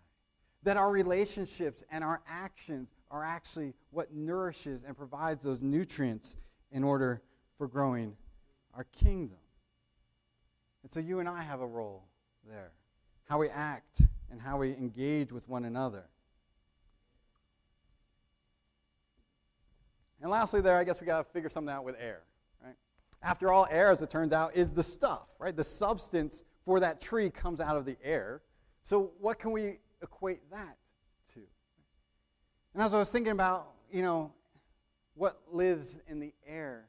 That 0.63 0.77
our 0.77 0.91
relationships 0.91 1.85
and 1.91 2.03
our 2.03 2.23
actions 2.29 2.93
are 3.11 3.25
actually 3.25 3.75
what 3.91 4.13
nourishes 4.13 4.85
and 4.85 4.97
provides 4.97 5.45
those 5.45 5.63
nutrients 5.63 6.37
in 6.73 6.83
order 6.83 7.23
for 7.57 7.69
growing 7.69 8.17
our 8.75 8.85
kingdom. 8.85 9.39
And 10.83 10.93
so 10.93 11.01
you 11.01 11.21
and 11.21 11.29
I 11.29 11.43
have 11.43 11.61
a 11.61 11.67
role 11.67 12.05
there. 12.49 12.73
How 13.29 13.39
we 13.39 13.49
act 13.49 14.03
and 14.31 14.41
how 14.41 14.59
we 14.59 14.71
engage 14.73 15.31
with 15.33 15.49
one 15.49 15.65
another. 15.65 16.05
And 20.21 20.31
lastly, 20.31 20.61
there, 20.61 20.77
I 20.77 20.85
guess 20.85 21.01
we 21.01 21.07
got 21.07 21.25
to 21.25 21.33
figure 21.33 21.49
something 21.49 21.73
out 21.73 21.85
with 21.85 21.97
air, 21.99 22.23
right? 22.63 22.75
After 23.23 23.53
all, 23.53 23.67
air, 23.71 23.91
as 23.91 24.03
it 24.03 24.11
turns 24.11 24.33
out, 24.33 24.55
is 24.55 24.75
the 24.75 24.83
stuff, 24.83 25.29
right? 25.39 25.57
The 25.57 25.65
substance 25.65 26.45
for 26.65 26.81
that 26.81 27.01
tree 27.01 27.31
comes 27.31 27.61
out 27.61 27.77
of 27.77 27.87
the 27.87 27.97
air. 28.03 28.43
So, 28.83 29.13
what 29.19 29.39
can 29.39 29.53
we 29.53 29.79
equate 30.03 30.51
that 30.51 30.77
to? 31.35 31.41
And 32.75 32.83
as 32.83 32.93
I 32.93 32.99
was 32.99 33.11
thinking 33.11 33.33
about, 33.33 33.69
you 33.91 34.03
know, 34.03 34.33
what 35.15 35.41
lives 35.51 35.99
in 36.07 36.21
the 36.21 36.33
air, 36.47 36.87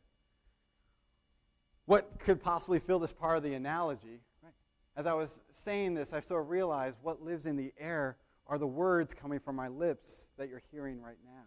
what 1.86 2.20
could 2.20 2.42
possibly 2.42 2.80
fill 2.80 3.00
this 3.00 3.14
part 3.14 3.38
of 3.38 3.44
the 3.44 3.54
analogy, 3.54 4.22
right? 4.44 4.54
As 4.96 5.06
I 5.06 5.14
was 5.14 5.42
saying 5.52 5.94
this, 5.94 6.14
I 6.14 6.20
sort 6.20 6.42
of 6.42 6.50
realized 6.50 6.98
what 7.02 7.22
lives 7.22 7.46
in 7.46 7.56
the 7.56 7.74
air 7.80 8.18
are 8.48 8.58
the 8.58 8.68
words 8.68 9.14
coming 9.14 9.40
from 9.40 9.56
my 9.56 9.70
lips 9.70 10.28
that 10.38 10.50
you're 10.50 10.62
hearing 10.72 11.02
right 11.02 11.18
now. 11.26 11.44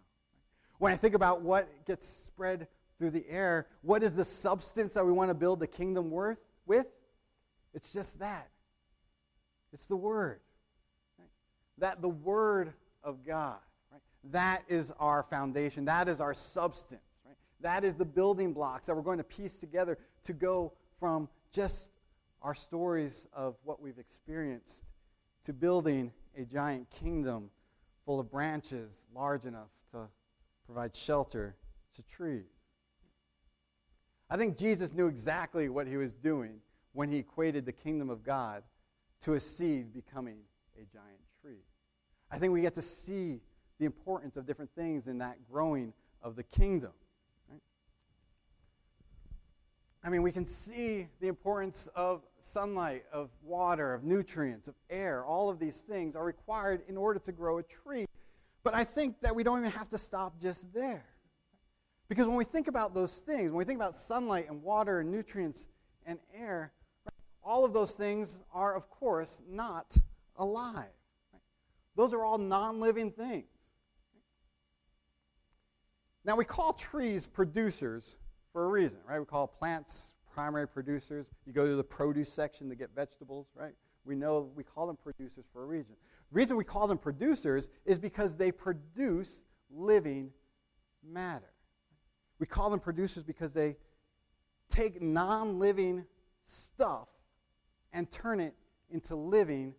When 0.77 0.91
I 0.91 0.95
think 0.95 1.15
about 1.15 1.41
what 1.41 1.67
gets 1.85 2.07
spread 2.07 2.67
through 2.97 3.11
the 3.11 3.25
air, 3.29 3.67
what 3.81 4.03
is 4.03 4.15
the 4.15 4.25
substance 4.25 4.93
that 4.93 5.05
we 5.05 5.11
want 5.11 5.29
to 5.29 5.35
build 5.35 5.59
the 5.59 5.67
kingdom 5.67 6.09
worth 6.09 6.43
with? 6.65 6.87
It's 7.73 7.91
just 7.91 8.19
that. 8.19 8.49
It's 9.73 9.87
the 9.87 9.95
Word. 9.95 10.39
Right? 11.19 11.27
That 11.79 12.01
the 12.01 12.09
Word 12.09 12.73
of 13.03 13.25
God. 13.25 13.57
Right? 13.91 14.01
That 14.31 14.63
is 14.67 14.91
our 14.99 15.23
foundation. 15.23 15.85
That 15.85 16.07
is 16.07 16.21
our 16.21 16.33
substance. 16.33 17.01
Right? 17.25 17.35
That 17.61 17.83
is 17.83 17.95
the 17.95 18.05
building 18.05 18.53
blocks 18.53 18.87
that 18.87 18.95
we're 18.95 19.01
going 19.01 19.17
to 19.17 19.23
piece 19.23 19.59
together 19.59 19.97
to 20.23 20.33
go 20.33 20.73
from 20.99 21.29
just 21.51 21.91
our 22.41 22.55
stories 22.55 23.27
of 23.33 23.55
what 23.63 23.81
we've 23.81 23.97
experienced 23.97 24.91
to 25.43 25.53
building 25.53 26.11
a 26.37 26.45
giant 26.45 26.89
kingdom 26.89 27.49
full 28.05 28.19
of 28.19 28.29
branches 28.29 29.07
large 29.13 29.45
enough 29.45 29.69
to 29.91 30.07
provide 30.65 30.95
shelter 30.95 31.55
to 31.95 32.03
trees. 32.03 32.45
I 34.29 34.37
think 34.37 34.57
Jesus 34.57 34.93
knew 34.93 35.07
exactly 35.07 35.69
what 35.69 35.87
he 35.87 35.97
was 35.97 36.15
doing 36.15 36.59
when 36.93 37.09
he 37.11 37.17
equated 37.17 37.65
the 37.65 37.71
kingdom 37.71 38.09
of 38.09 38.23
God 38.23 38.63
to 39.21 39.33
a 39.33 39.39
seed 39.39 39.93
becoming 39.93 40.39
a 40.75 40.85
giant 40.91 41.21
tree. 41.41 41.63
I 42.31 42.39
think 42.39 42.51
we 42.53 42.61
get 42.61 42.75
to 42.75 42.81
see 42.81 43.41
the 43.79 43.85
importance 43.85 44.37
of 44.37 44.45
different 44.45 44.71
things 44.75 45.07
in 45.07 45.19
that 45.19 45.37
growing 45.51 45.93
of 46.21 46.35
the 46.35 46.43
kingdom. 46.43 46.91
Right? 47.49 47.61
I 50.03 50.09
mean, 50.09 50.23
we 50.23 50.31
can 50.31 50.45
see 50.45 51.07
the 51.19 51.27
importance 51.27 51.87
of 51.95 52.23
sunlight, 52.39 53.03
of 53.11 53.29
water, 53.43 53.93
of 53.93 54.03
nutrients, 54.03 54.67
of 54.67 54.75
air. 54.89 55.23
All 55.23 55.49
of 55.49 55.59
these 55.59 55.81
things 55.81 56.15
are 56.15 56.23
required 56.23 56.81
in 56.87 56.97
order 56.97 57.19
to 57.19 57.31
grow 57.31 57.59
a 57.59 57.63
tree. 57.63 58.05
But 58.65 58.73
I 58.73 58.83
think 58.83 59.21
that 59.21 59.35
we 59.35 59.43
don't 59.43 59.59
even 59.59 59.71
have 59.71 59.89
to 59.89 59.97
stop 59.99 60.41
just 60.41 60.73
there. 60.73 61.05
Because 62.09 62.27
when 62.27 62.35
we 62.35 62.43
think 62.43 62.67
about 62.67 62.95
those 62.95 63.19
things, 63.19 63.51
when 63.51 63.59
we 63.59 63.63
think 63.63 63.77
about 63.77 63.93
sunlight 63.93 64.49
and 64.49 64.63
water 64.63 65.01
and 65.01 65.11
nutrients 65.11 65.67
and 66.03 66.17
air, 66.35 66.73
all 67.43 67.63
of 67.63 67.73
those 67.73 67.91
things 67.91 68.39
are, 68.51 68.75
of 68.75 68.89
course, 68.89 69.39
not 69.47 69.95
alive. 70.35 70.89
Those 71.95 72.11
are 72.11 72.25
all 72.25 72.39
non 72.39 72.79
living 72.79 73.11
things. 73.11 73.45
Now, 76.25 76.35
we 76.35 76.43
call 76.43 76.73
trees 76.73 77.27
producers 77.27 78.17
for 78.51 78.65
a 78.65 78.67
reason, 78.67 78.99
right? 79.07 79.19
We 79.19 79.25
call 79.25 79.45
plants 79.45 80.15
primary 80.33 80.67
producers. 80.67 81.29
You 81.45 81.53
go 81.53 81.65
to 81.65 81.75
the 81.75 81.83
produce 81.83 82.33
section 82.33 82.67
to 82.69 82.75
get 82.75 82.89
vegetables, 82.95 83.45
right? 83.53 83.75
We 84.05 84.15
know 84.15 84.49
we 84.55 84.63
call 84.63 84.87
them 84.87 84.97
producers 84.97 85.45
for 85.53 85.61
a 85.61 85.65
reason. 85.67 85.95
The 86.31 86.35
reason 86.35 86.57
we 86.57 86.63
call 86.63 86.87
them 86.87 86.97
producers 86.97 87.69
is 87.85 87.99
because 87.99 88.35
they 88.35 88.51
produce 88.51 89.43
living 89.69 90.31
matter. 91.03 91.51
We 92.39 92.47
call 92.47 92.69
them 92.69 92.79
producers 92.79 93.23
because 93.23 93.53
they 93.53 93.77
take 94.69 95.01
non 95.01 95.59
living 95.59 96.05
stuff 96.43 97.09
and 97.93 98.09
turn 98.09 98.39
it 98.39 98.55
into 98.89 99.15
living 99.15 99.75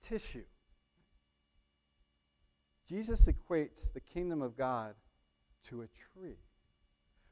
tissue. 0.00 0.44
Jesus 2.86 3.28
equates 3.28 3.92
the 3.92 4.00
kingdom 4.00 4.42
of 4.42 4.56
God 4.56 4.94
to 5.68 5.82
a 5.82 5.86
tree. 5.86 6.38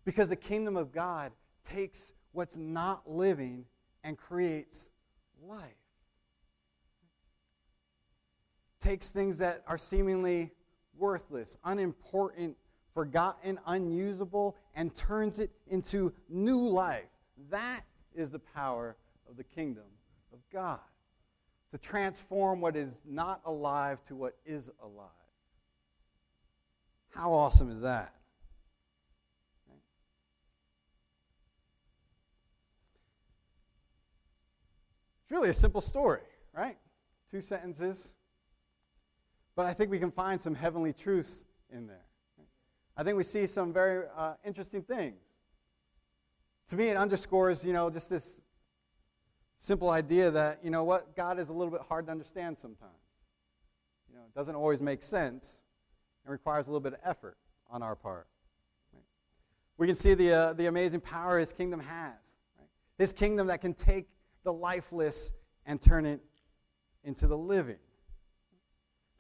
Because 0.05 0.29
the 0.29 0.37
kingdom 0.37 0.77
of 0.77 0.93
God 0.93 1.33
takes 1.65 2.15
what's 2.33 2.57
not 2.57 3.09
living 3.09 3.67
and 4.03 4.17
creates 4.17 4.89
life 5.43 5.75
takes 8.81 9.11
things 9.11 9.39
that 9.39 9.63
are 9.67 9.79
seemingly 9.79 10.51
worthless, 10.97 11.57
unimportant, 11.65 12.57
forgotten, 12.95 13.59
unusable, 13.67 14.57
and 14.75 14.95
turns 14.95 15.39
it 15.39 15.51
into 15.69 16.13
new 16.29 16.67
life. 16.67 17.09
That 17.51 17.83
is 18.15 18.31
the 18.31 18.39
power 18.39 18.97
of 19.29 19.37
the 19.37 19.45
kingdom 19.45 19.85
of 20.33 20.39
God. 20.53 20.81
To 21.73 21.79
transform 21.79 22.61
what 22.61 22.75
is 22.75 23.01
not 23.07 23.41
alive 23.45 24.05
to 24.07 24.17
what 24.17 24.37
is 24.45 24.71
alive. 24.83 25.09
How 27.11 27.33
awesome 27.33 27.71
is 27.71 27.81
that? 27.83 28.15
It's 35.23 35.31
really 35.31 35.51
a 35.51 35.55
simple 35.55 35.81
story, 35.81 36.23
right? 36.53 36.77
Two 37.31 37.41
sentences, 37.41 38.15
but 39.61 39.67
I 39.67 39.75
think 39.75 39.91
we 39.91 39.99
can 39.99 40.11
find 40.11 40.41
some 40.41 40.55
heavenly 40.55 40.95
truths 40.95 41.45
in 41.71 41.87
there. 41.87 42.07
I 42.97 43.03
think 43.03 43.19
we 43.19 43.25
see 43.25 43.47
some 43.47 43.75
very 43.75 44.07
uh, 44.17 44.33
interesting 44.43 44.81
things. 44.81 45.21
To 46.69 46.77
me, 46.77 46.87
it 46.87 46.97
underscores, 46.97 47.63
you 47.63 47.75
know, 47.75 47.91
just 47.91 48.09
this 48.09 48.41
simple 49.59 49.91
idea 49.91 50.31
that, 50.31 50.61
you 50.65 50.71
know 50.71 50.85
what, 50.85 51.15
God 51.15 51.39
is 51.39 51.51
a 51.51 51.53
little 51.53 51.71
bit 51.71 51.83
hard 51.83 52.07
to 52.07 52.11
understand 52.11 52.57
sometimes. 52.57 52.95
You 54.09 54.17
know, 54.17 54.23
it 54.23 54.35
doesn't 54.35 54.55
always 54.55 54.81
make 54.81 55.03
sense 55.03 55.63
and 56.25 56.33
requires 56.33 56.67
a 56.67 56.71
little 56.71 56.81
bit 56.81 56.95
of 56.95 57.01
effort 57.05 57.37
on 57.69 57.83
our 57.83 57.95
part. 57.95 58.29
Right? 58.95 59.03
We 59.77 59.87
can 59.87 59.95
see 59.95 60.15
the, 60.15 60.33
uh, 60.33 60.53
the 60.55 60.69
amazing 60.69 61.03
power 61.03 61.39
his 61.39 61.53
kingdom 61.53 61.81
has. 61.81 62.39
Right? 62.59 62.69
His 62.97 63.13
kingdom 63.13 63.49
that 63.49 63.61
can 63.61 63.75
take 63.75 64.09
the 64.43 64.55
lifeless 64.55 65.33
and 65.67 65.79
turn 65.83 66.07
it 66.07 66.23
into 67.05 67.27
the 67.27 67.37
living 67.37 67.77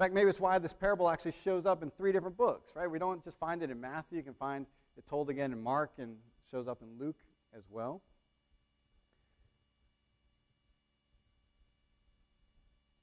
fact, 0.00 0.14
maybe 0.14 0.30
it's 0.30 0.40
why 0.40 0.58
this 0.58 0.72
parable 0.72 1.10
actually 1.10 1.32
shows 1.32 1.66
up 1.66 1.82
in 1.82 1.90
three 1.90 2.10
different 2.10 2.36
books, 2.36 2.72
right? 2.74 2.90
We 2.90 2.98
don't 2.98 3.22
just 3.22 3.38
find 3.38 3.62
it 3.62 3.70
in 3.70 3.80
Matthew, 3.80 4.16
you 4.16 4.24
can 4.24 4.34
find 4.34 4.64
it 4.96 5.06
told 5.06 5.28
again 5.28 5.52
in 5.52 5.62
Mark 5.62 5.92
and 5.98 6.16
shows 6.50 6.66
up 6.66 6.80
in 6.80 6.88
Luke 6.98 7.18
as 7.54 7.64
well. 7.70 8.00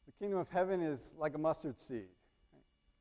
The 0.07 0.11
kingdom 0.13 0.39
of 0.39 0.49
heaven 0.49 0.81
is 0.81 1.13
like 1.19 1.35
a 1.35 1.37
mustard 1.37 1.79
seed. 1.79 2.07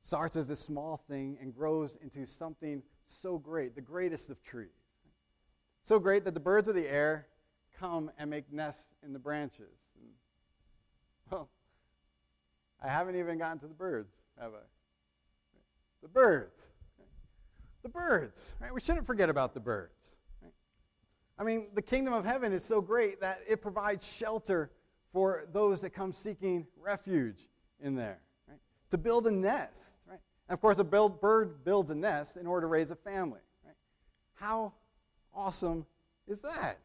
Starts 0.02 0.37
as 0.37 0.50
a 0.50 0.56
small 0.56 0.98
thing 1.09 1.38
and 1.40 1.54
grows 1.54 1.96
into 2.02 2.26
something 2.26 2.82
so 3.06 3.38
great, 3.38 3.74
the 3.74 3.80
greatest 3.80 4.28
of 4.28 4.42
trees. 4.42 4.68
So 5.82 5.98
great 5.98 6.24
that 6.24 6.35
the 6.35 6.40
birds 6.40 6.68
of 6.68 6.74
the 6.74 6.87
air 6.87 7.28
come 7.78 8.11
and 8.18 8.28
make 8.28 8.52
nests 8.52 8.94
in 9.02 9.14
the 9.14 9.18
branches. 9.18 9.78
And, 9.98 10.11
well, 11.30 11.48
I 12.82 12.88
haven't 12.88 13.16
even 13.16 13.38
gotten 13.38 13.58
to 13.60 13.66
the 13.66 13.74
birds, 13.74 14.12
have 14.38 14.52
I? 14.52 14.64
The 16.02 16.08
birds. 16.08 16.72
The 17.82 17.88
birds, 17.88 18.54
right? 18.60 18.72
We 18.72 18.80
shouldn't 18.80 19.06
forget 19.06 19.28
about 19.28 19.54
the 19.54 19.60
birds. 19.60 20.16
Right? 20.42 20.52
I 21.38 21.44
mean, 21.44 21.68
the 21.74 21.82
kingdom 21.82 22.14
of 22.14 22.24
heaven 22.24 22.52
is 22.52 22.64
so 22.64 22.80
great 22.80 23.20
that 23.20 23.40
it 23.48 23.62
provides 23.62 24.06
shelter 24.06 24.70
for 25.12 25.46
those 25.52 25.80
that 25.82 25.90
come 25.90 26.12
seeking 26.12 26.66
refuge 26.78 27.48
in 27.80 27.94
there, 27.94 28.20
right? 28.48 28.58
To 28.90 28.98
build 28.98 29.26
a 29.26 29.30
nest, 29.30 30.00
right? 30.06 30.20
And 30.48 30.54
of 30.54 30.60
course, 30.60 30.78
a 30.78 30.84
build, 30.84 31.20
bird 31.20 31.64
builds 31.64 31.90
a 31.90 31.94
nest 31.94 32.36
in 32.36 32.46
order 32.46 32.62
to 32.62 32.68
raise 32.68 32.90
a 32.90 32.96
family, 32.96 33.40
right? 33.64 33.76
How 34.34 34.74
awesome 35.32 35.86
is 36.26 36.42
that? 36.42 36.78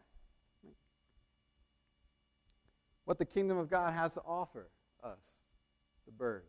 what 3.11 3.17
the 3.17 3.25
kingdom 3.25 3.57
of 3.57 3.69
God 3.69 3.93
has 3.93 4.13
to 4.13 4.21
offer 4.25 4.69
us, 5.03 5.40
the 6.11 6.17
birds. 6.17 6.45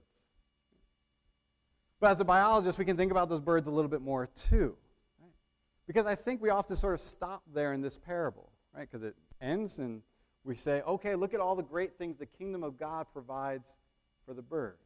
But 2.00 2.10
as 2.10 2.20
a 2.20 2.24
biologist, 2.24 2.78
we 2.78 2.84
can 2.84 2.96
think 2.96 3.12
about 3.12 3.28
those 3.28 3.40
birds 3.40 3.68
a 3.68 3.70
little 3.70 3.90
bit 3.90 4.02
more 4.02 4.26
too. 4.26 4.76
Right? 5.20 5.32
Because 5.86 6.06
I 6.06 6.14
think 6.14 6.42
we 6.42 6.50
often 6.50 6.76
sort 6.76 6.94
of 6.94 7.00
stop 7.00 7.42
there 7.54 7.72
in 7.72 7.80
this 7.80 7.96
parable, 7.96 8.50
right? 8.74 8.88
Because 8.90 9.04
it 9.04 9.14
ends 9.40 9.78
and 9.78 10.02
we 10.44 10.56
say, 10.56 10.82
okay, 10.82 11.14
look 11.14 11.34
at 11.34 11.40
all 11.40 11.54
the 11.54 11.62
great 11.62 11.96
things 11.96 12.18
the 12.18 12.26
kingdom 12.26 12.64
of 12.64 12.76
God 12.76 13.06
provides 13.12 13.76
for 14.26 14.34
the 14.34 14.42
birds. 14.42 14.82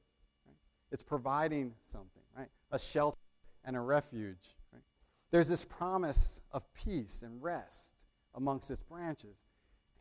Right? 0.47 0.57
It's 0.93 1.03
providing 1.03 1.73
something, 1.85 2.23
right? 2.37 2.49
A 2.71 2.79
shelter 2.79 3.17
and 3.65 3.77
a 3.77 3.81
refuge. 3.81 4.55
Right? 4.73 4.83
There's 5.31 5.49
this 5.49 5.65
promise 5.65 6.43
of 6.53 6.71
peace 6.75 7.23
and 7.23 7.43
rest 7.43 7.95
amongst 8.35 8.71
its 8.71 8.81
branches. 8.81 9.39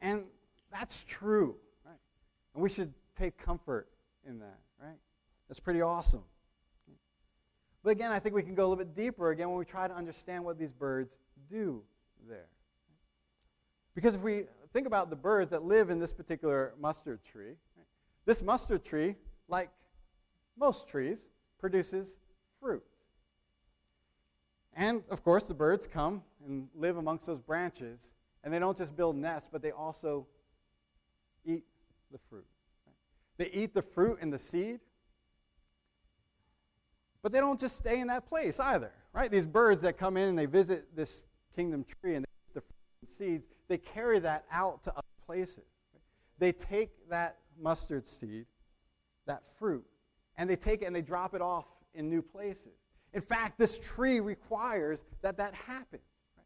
And 0.02 0.26
that's 0.70 1.06
true, 1.06 1.56
right? 1.86 1.96
And 2.54 2.62
we 2.62 2.70
should 2.70 2.94
take 3.16 3.38
comfort 3.38 3.88
in 4.28 4.40
that, 4.40 4.60
right? 4.82 4.98
That's 5.48 5.60
pretty 5.60 5.82
awesome. 5.82 6.24
But 7.84 7.92
again, 7.92 8.12
I 8.12 8.20
think 8.20 8.34
we 8.34 8.42
can 8.42 8.56
go 8.56 8.66
a 8.66 8.68
little 8.70 8.84
bit 8.84 8.96
deeper 8.96 9.30
again 9.30 9.50
when 9.50 9.60
we 9.60 9.66
try 9.66 9.88
to 9.88 9.94
understand 9.94 10.44
what 10.44 10.58
these 10.58 10.74
birds 10.74 11.20
do 11.50 11.84
there. 12.28 12.48
Because 13.94 14.16
if 14.16 14.22
we 14.22 14.46
think 14.74 14.88
about 14.88 15.10
the 15.10 15.16
birds 15.16 15.52
that 15.52 15.64
live 15.64 15.90
in 15.90 16.00
this 16.00 16.12
particular 16.12 16.74
mustard 16.80 17.24
tree, 17.24 17.54
this 18.26 18.42
mustard 18.42 18.84
tree, 18.84 19.16
like 19.48 19.70
most 20.58 20.88
trees, 20.88 21.30
produces 21.60 22.18
fruit. 22.60 22.84
And 24.74 25.04
of 25.10 25.24
course, 25.24 25.46
the 25.46 25.54
birds 25.54 25.88
come 25.88 26.24
and 26.46 26.68
live 26.76 26.98
amongst 26.98 27.28
those 27.28 27.40
branches, 27.40 28.12
and 28.44 28.54
they 28.54 28.60
don't 28.60 28.78
just 28.78 28.98
build 28.98 29.16
nests, 29.16 29.48
but 29.52 29.62
they 29.62 29.72
also 29.72 30.28
eat 31.46 31.64
the 32.12 32.18
fruit. 32.30 32.46
They 33.38 33.50
eat 33.52 33.74
the 33.74 33.82
fruit 33.82 34.20
and 34.22 34.32
the 34.32 34.40
seed, 34.40 34.80
but 37.22 37.32
they 37.32 37.40
don't 37.40 37.60
just 37.60 37.76
stay 37.76 38.00
in 38.00 38.08
that 38.08 38.28
place 38.28 38.60
either, 38.60 38.92
right? 39.14 39.32
These 39.32 39.48
birds 39.48 39.82
that 39.82 39.98
come 39.98 40.16
in 40.16 40.30
and 40.30 40.38
they 40.38 40.46
visit 40.46 40.96
this 40.96 41.26
kingdom 41.56 41.84
tree 41.84 42.16
and 42.16 42.24
they 42.24 42.30
eat 42.50 42.54
the 42.54 42.62
fruit 42.62 42.76
and 43.02 43.10
seeds, 43.10 43.48
they 43.68 43.78
carry 43.78 44.20
that 44.20 44.46
out 44.52 44.84
to 44.84 44.92
other 44.92 45.02
places. 45.26 45.66
They 46.38 46.52
take 46.52 47.10
that 47.10 47.38
mustard 47.60 48.08
seed, 48.08 48.46
that 49.26 49.44
fruit, 49.58 49.86
and 50.38 50.50
they 50.50 50.56
take 50.56 50.82
it 50.82 50.86
and 50.86 50.96
they 50.96 51.02
drop 51.02 51.34
it 51.34 51.42
off 51.42 51.66
in 51.94 52.10
new 52.10 52.22
places. 52.22 52.74
In 53.14 53.22
fact, 53.22 53.58
this 53.58 53.80
tree 53.80 54.20
requires 54.20 55.06
that 55.22 55.38
that 55.38 55.56
happens. 55.56 56.04
Right? 56.38 56.46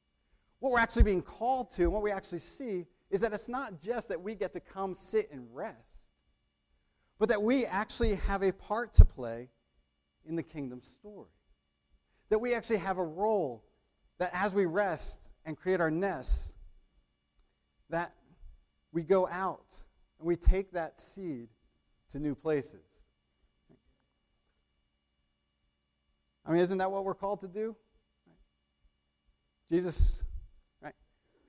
What 0.59 0.71
we're 0.71 0.79
actually 0.79 1.03
being 1.03 1.23
called 1.23 1.71
to 1.71 1.83
and 1.83 1.91
what 1.91 2.03
we 2.03 2.11
actually 2.11 2.39
see 2.39 2.85
is 3.09 3.21
that 3.21 3.33
it's 3.33 3.49
not 3.49 3.81
just 3.81 4.07
that 4.09 4.21
we 4.21 4.35
get 4.35 4.53
to 4.53 4.59
come 4.59 4.93
sit 4.93 5.31
and 5.31 5.47
rest, 5.51 5.98
but 7.19 7.27
that 7.29 7.41
we 7.41 7.65
actually 7.65 8.15
have 8.15 8.41
a 8.41 8.53
part 8.53 8.93
to 8.93 9.05
play 9.05 9.49
in 10.25 10.35
the 10.35 10.43
kingdom 10.43 10.81
story. 10.81 11.27
That 12.29 12.39
we 12.39 12.53
actually 12.53 12.77
have 12.77 12.97
a 12.97 13.03
role 13.03 13.65
that 14.19 14.31
as 14.33 14.53
we 14.53 14.65
rest 14.65 15.31
and 15.45 15.57
create 15.57 15.81
our 15.81 15.91
nests, 15.91 16.53
that 17.89 18.13
we 18.93 19.03
go 19.03 19.27
out 19.27 19.75
and 20.19 20.27
we 20.27 20.35
take 20.35 20.71
that 20.71 20.97
seed 20.99 21.49
to 22.11 22.19
new 22.19 22.35
places. 22.35 23.03
I 26.45 26.51
mean, 26.51 26.61
isn't 26.61 26.77
that 26.77 26.91
what 26.91 27.03
we're 27.03 27.13
called 27.13 27.41
to 27.41 27.47
do? 27.47 27.75
Jesus, 29.69 30.23
right? 30.81 30.95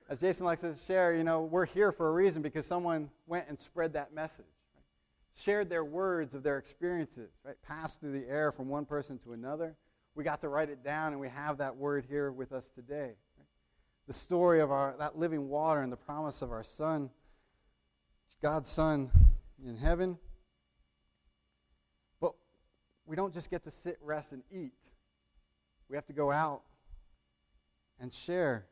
As 0.09 0.19
Jason 0.19 0.45
likes 0.45 0.61
to 0.61 0.75
share, 0.75 1.15
you 1.15 1.23
know, 1.23 1.41
we're 1.41 1.65
here 1.65 1.91
for 1.91 2.09
a 2.09 2.11
reason 2.11 2.41
because 2.41 2.67
someone 2.67 3.09
went 3.25 3.45
and 3.47 3.59
spread 3.59 3.93
that 3.93 4.13
message 4.13 4.45
shared 5.33 5.69
their 5.69 5.83
words 5.83 6.35
of 6.35 6.43
their 6.43 6.57
experiences, 6.57 7.31
right? 7.43 7.55
Passed 7.63 8.01
through 8.01 8.11
the 8.11 8.27
air 8.27 8.51
from 8.51 8.67
one 8.67 8.85
person 8.85 9.17
to 9.19 9.33
another. 9.33 9.75
We 10.15 10.23
got 10.23 10.41
to 10.41 10.49
write 10.49 10.69
it 10.69 10.83
down, 10.83 11.13
and 11.13 11.21
we 11.21 11.29
have 11.29 11.57
that 11.59 11.77
word 11.77 12.05
here 12.09 12.31
with 12.31 12.51
us 12.51 12.69
today. 12.69 13.15
Right? 13.37 13.47
The 14.07 14.13
story 14.13 14.59
of 14.59 14.71
our, 14.71 14.95
that 14.99 15.17
living 15.17 15.47
water 15.47 15.81
and 15.81 15.91
the 15.91 15.97
promise 15.97 16.41
of 16.41 16.51
our 16.51 16.63
Son, 16.63 17.09
God's 18.41 18.69
Son 18.69 19.09
in 19.65 19.77
heaven. 19.77 20.17
But 22.19 22.33
we 23.05 23.15
don't 23.15 23.33
just 23.33 23.49
get 23.49 23.63
to 23.63 23.71
sit, 23.71 23.97
rest, 24.01 24.33
and 24.33 24.43
eat. 24.51 24.73
We 25.89 25.95
have 25.95 26.05
to 26.07 26.13
go 26.13 26.31
out 26.31 26.63
and 27.99 28.13
share 28.13 28.65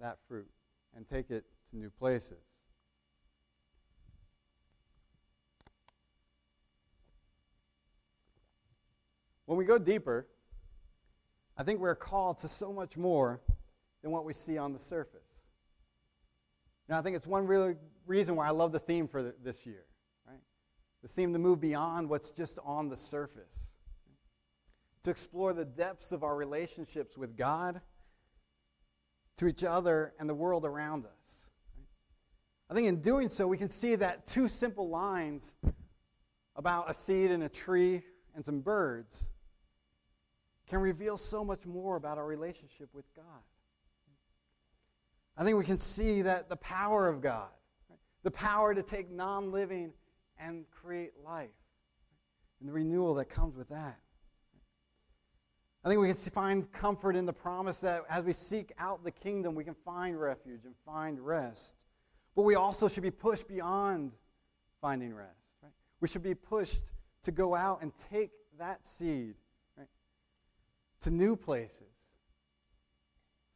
that 0.00 0.18
fruit 0.26 0.50
and 0.96 1.06
take 1.06 1.30
it 1.30 1.44
to 1.70 1.76
new 1.76 1.90
places. 1.90 2.53
When 9.46 9.58
we 9.58 9.64
go 9.64 9.78
deeper, 9.78 10.26
I 11.56 11.62
think 11.62 11.80
we're 11.80 11.94
called 11.94 12.38
to 12.38 12.48
so 12.48 12.72
much 12.72 12.96
more 12.96 13.40
than 14.02 14.10
what 14.10 14.24
we 14.24 14.32
see 14.32 14.58
on 14.58 14.72
the 14.72 14.78
surface. 14.78 15.42
Now, 16.88 16.98
I 16.98 17.02
think 17.02 17.16
it's 17.16 17.26
one 17.26 17.46
really 17.46 17.76
reason 18.06 18.36
why 18.36 18.46
I 18.46 18.50
love 18.50 18.72
the 18.72 18.78
theme 18.78 19.08
for 19.08 19.32
this 19.42 19.66
year, 19.66 19.84
right? 20.26 20.40
The 21.02 21.08
theme 21.08 21.32
to 21.32 21.38
move 21.38 21.60
beyond 21.60 22.08
what's 22.08 22.30
just 22.30 22.58
on 22.64 22.88
the 22.88 22.96
surface, 22.96 23.74
to 25.02 25.10
explore 25.10 25.52
the 25.52 25.64
depths 25.64 26.12
of 26.12 26.22
our 26.22 26.36
relationships 26.36 27.16
with 27.16 27.36
God, 27.36 27.80
to 29.36 29.46
each 29.46 29.64
other, 29.64 30.14
and 30.18 30.28
the 30.28 30.34
world 30.34 30.64
around 30.64 31.06
us. 31.06 31.50
I 32.70 32.74
think 32.74 32.88
in 32.88 33.00
doing 33.00 33.28
so, 33.28 33.46
we 33.46 33.58
can 33.58 33.68
see 33.68 33.94
that 33.96 34.26
two 34.26 34.48
simple 34.48 34.88
lines 34.88 35.54
about 36.56 36.90
a 36.90 36.94
seed 36.94 37.30
and 37.30 37.42
a 37.42 37.48
tree 37.48 38.02
and 38.34 38.44
some 38.44 38.60
birds 38.60 39.30
can 40.68 40.80
reveal 40.80 41.16
so 41.16 41.44
much 41.44 41.66
more 41.66 41.96
about 41.96 42.18
our 42.18 42.26
relationship 42.26 42.88
with 42.92 43.04
God. 43.14 43.42
I 45.36 45.44
think 45.44 45.58
we 45.58 45.64
can 45.64 45.78
see 45.78 46.22
that 46.22 46.48
the 46.48 46.56
power 46.56 47.08
of 47.08 47.20
God, 47.20 47.48
right? 47.90 47.98
the 48.22 48.30
power 48.30 48.74
to 48.74 48.82
take 48.82 49.10
non 49.10 49.50
living 49.50 49.92
and 50.38 50.64
create 50.70 51.12
life, 51.24 51.50
and 52.60 52.68
the 52.68 52.72
renewal 52.72 53.14
that 53.14 53.26
comes 53.26 53.56
with 53.56 53.68
that. 53.68 53.98
I 55.84 55.88
think 55.88 56.00
we 56.00 56.06
can 56.06 56.16
find 56.16 56.72
comfort 56.72 57.14
in 57.14 57.26
the 57.26 57.32
promise 57.32 57.78
that 57.80 58.04
as 58.08 58.24
we 58.24 58.32
seek 58.32 58.72
out 58.78 59.04
the 59.04 59.10
kingdom, 59.10 59.54
we 59.54 59.64
can 59.64 59.74
find 59.84 60.18
refuge 60.18 60.64
and 60.64 60.74
find 60.86 61.20
rest. 61.20 61.84
But 62.34 62.42
we 62.42 62.54
also 62.54 62.88
should 62.88 63.02
be 63.02 63.10
pushed 63.10 63.46
beyond 63.46 64.12
finding 64.80 65.14
rest. 65.14 65.52
Right? 65.62 65.72
We 66.00 66.08
should 66.08 66.22
be 66.22 66.34
pushed 66.34 66.92
to 67.24 67.32
go 67.32 67.54
out 67.54 67.82
and 67.82 67.92
take 68.10 68.30
that 68.58 68.86
seed 68.86 69.34
to 71.04 71.10
new 71.10 71.36
places 71.36 71.82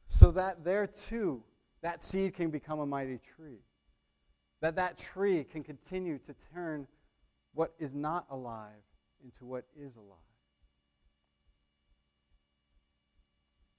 so 0.06 0.30
that 0.30 0.62
there 0.64 0.86
too 0.86 1.42
that 1.80 2.02
seed 2.02 2.34
can 2.34 2.50
become 2.50 2.80
a 2.80 2.86
mighty 2.86 3.18
tree 3.18 3.62
that 4.60 4.76
that 4.76 4.98
tree 4.98 5.44
can 5.44 5.64
continue 5.64 6.18
to 6.18 6.34
turn 6.52 6.86
what 7.54 7.72
is 7.78 7.94
not 7.94 8.26
alive 8.30 8.84
into 9.24 9.46
what 9.46 9.64
is 9.74 9.96
alive 9.96 10.27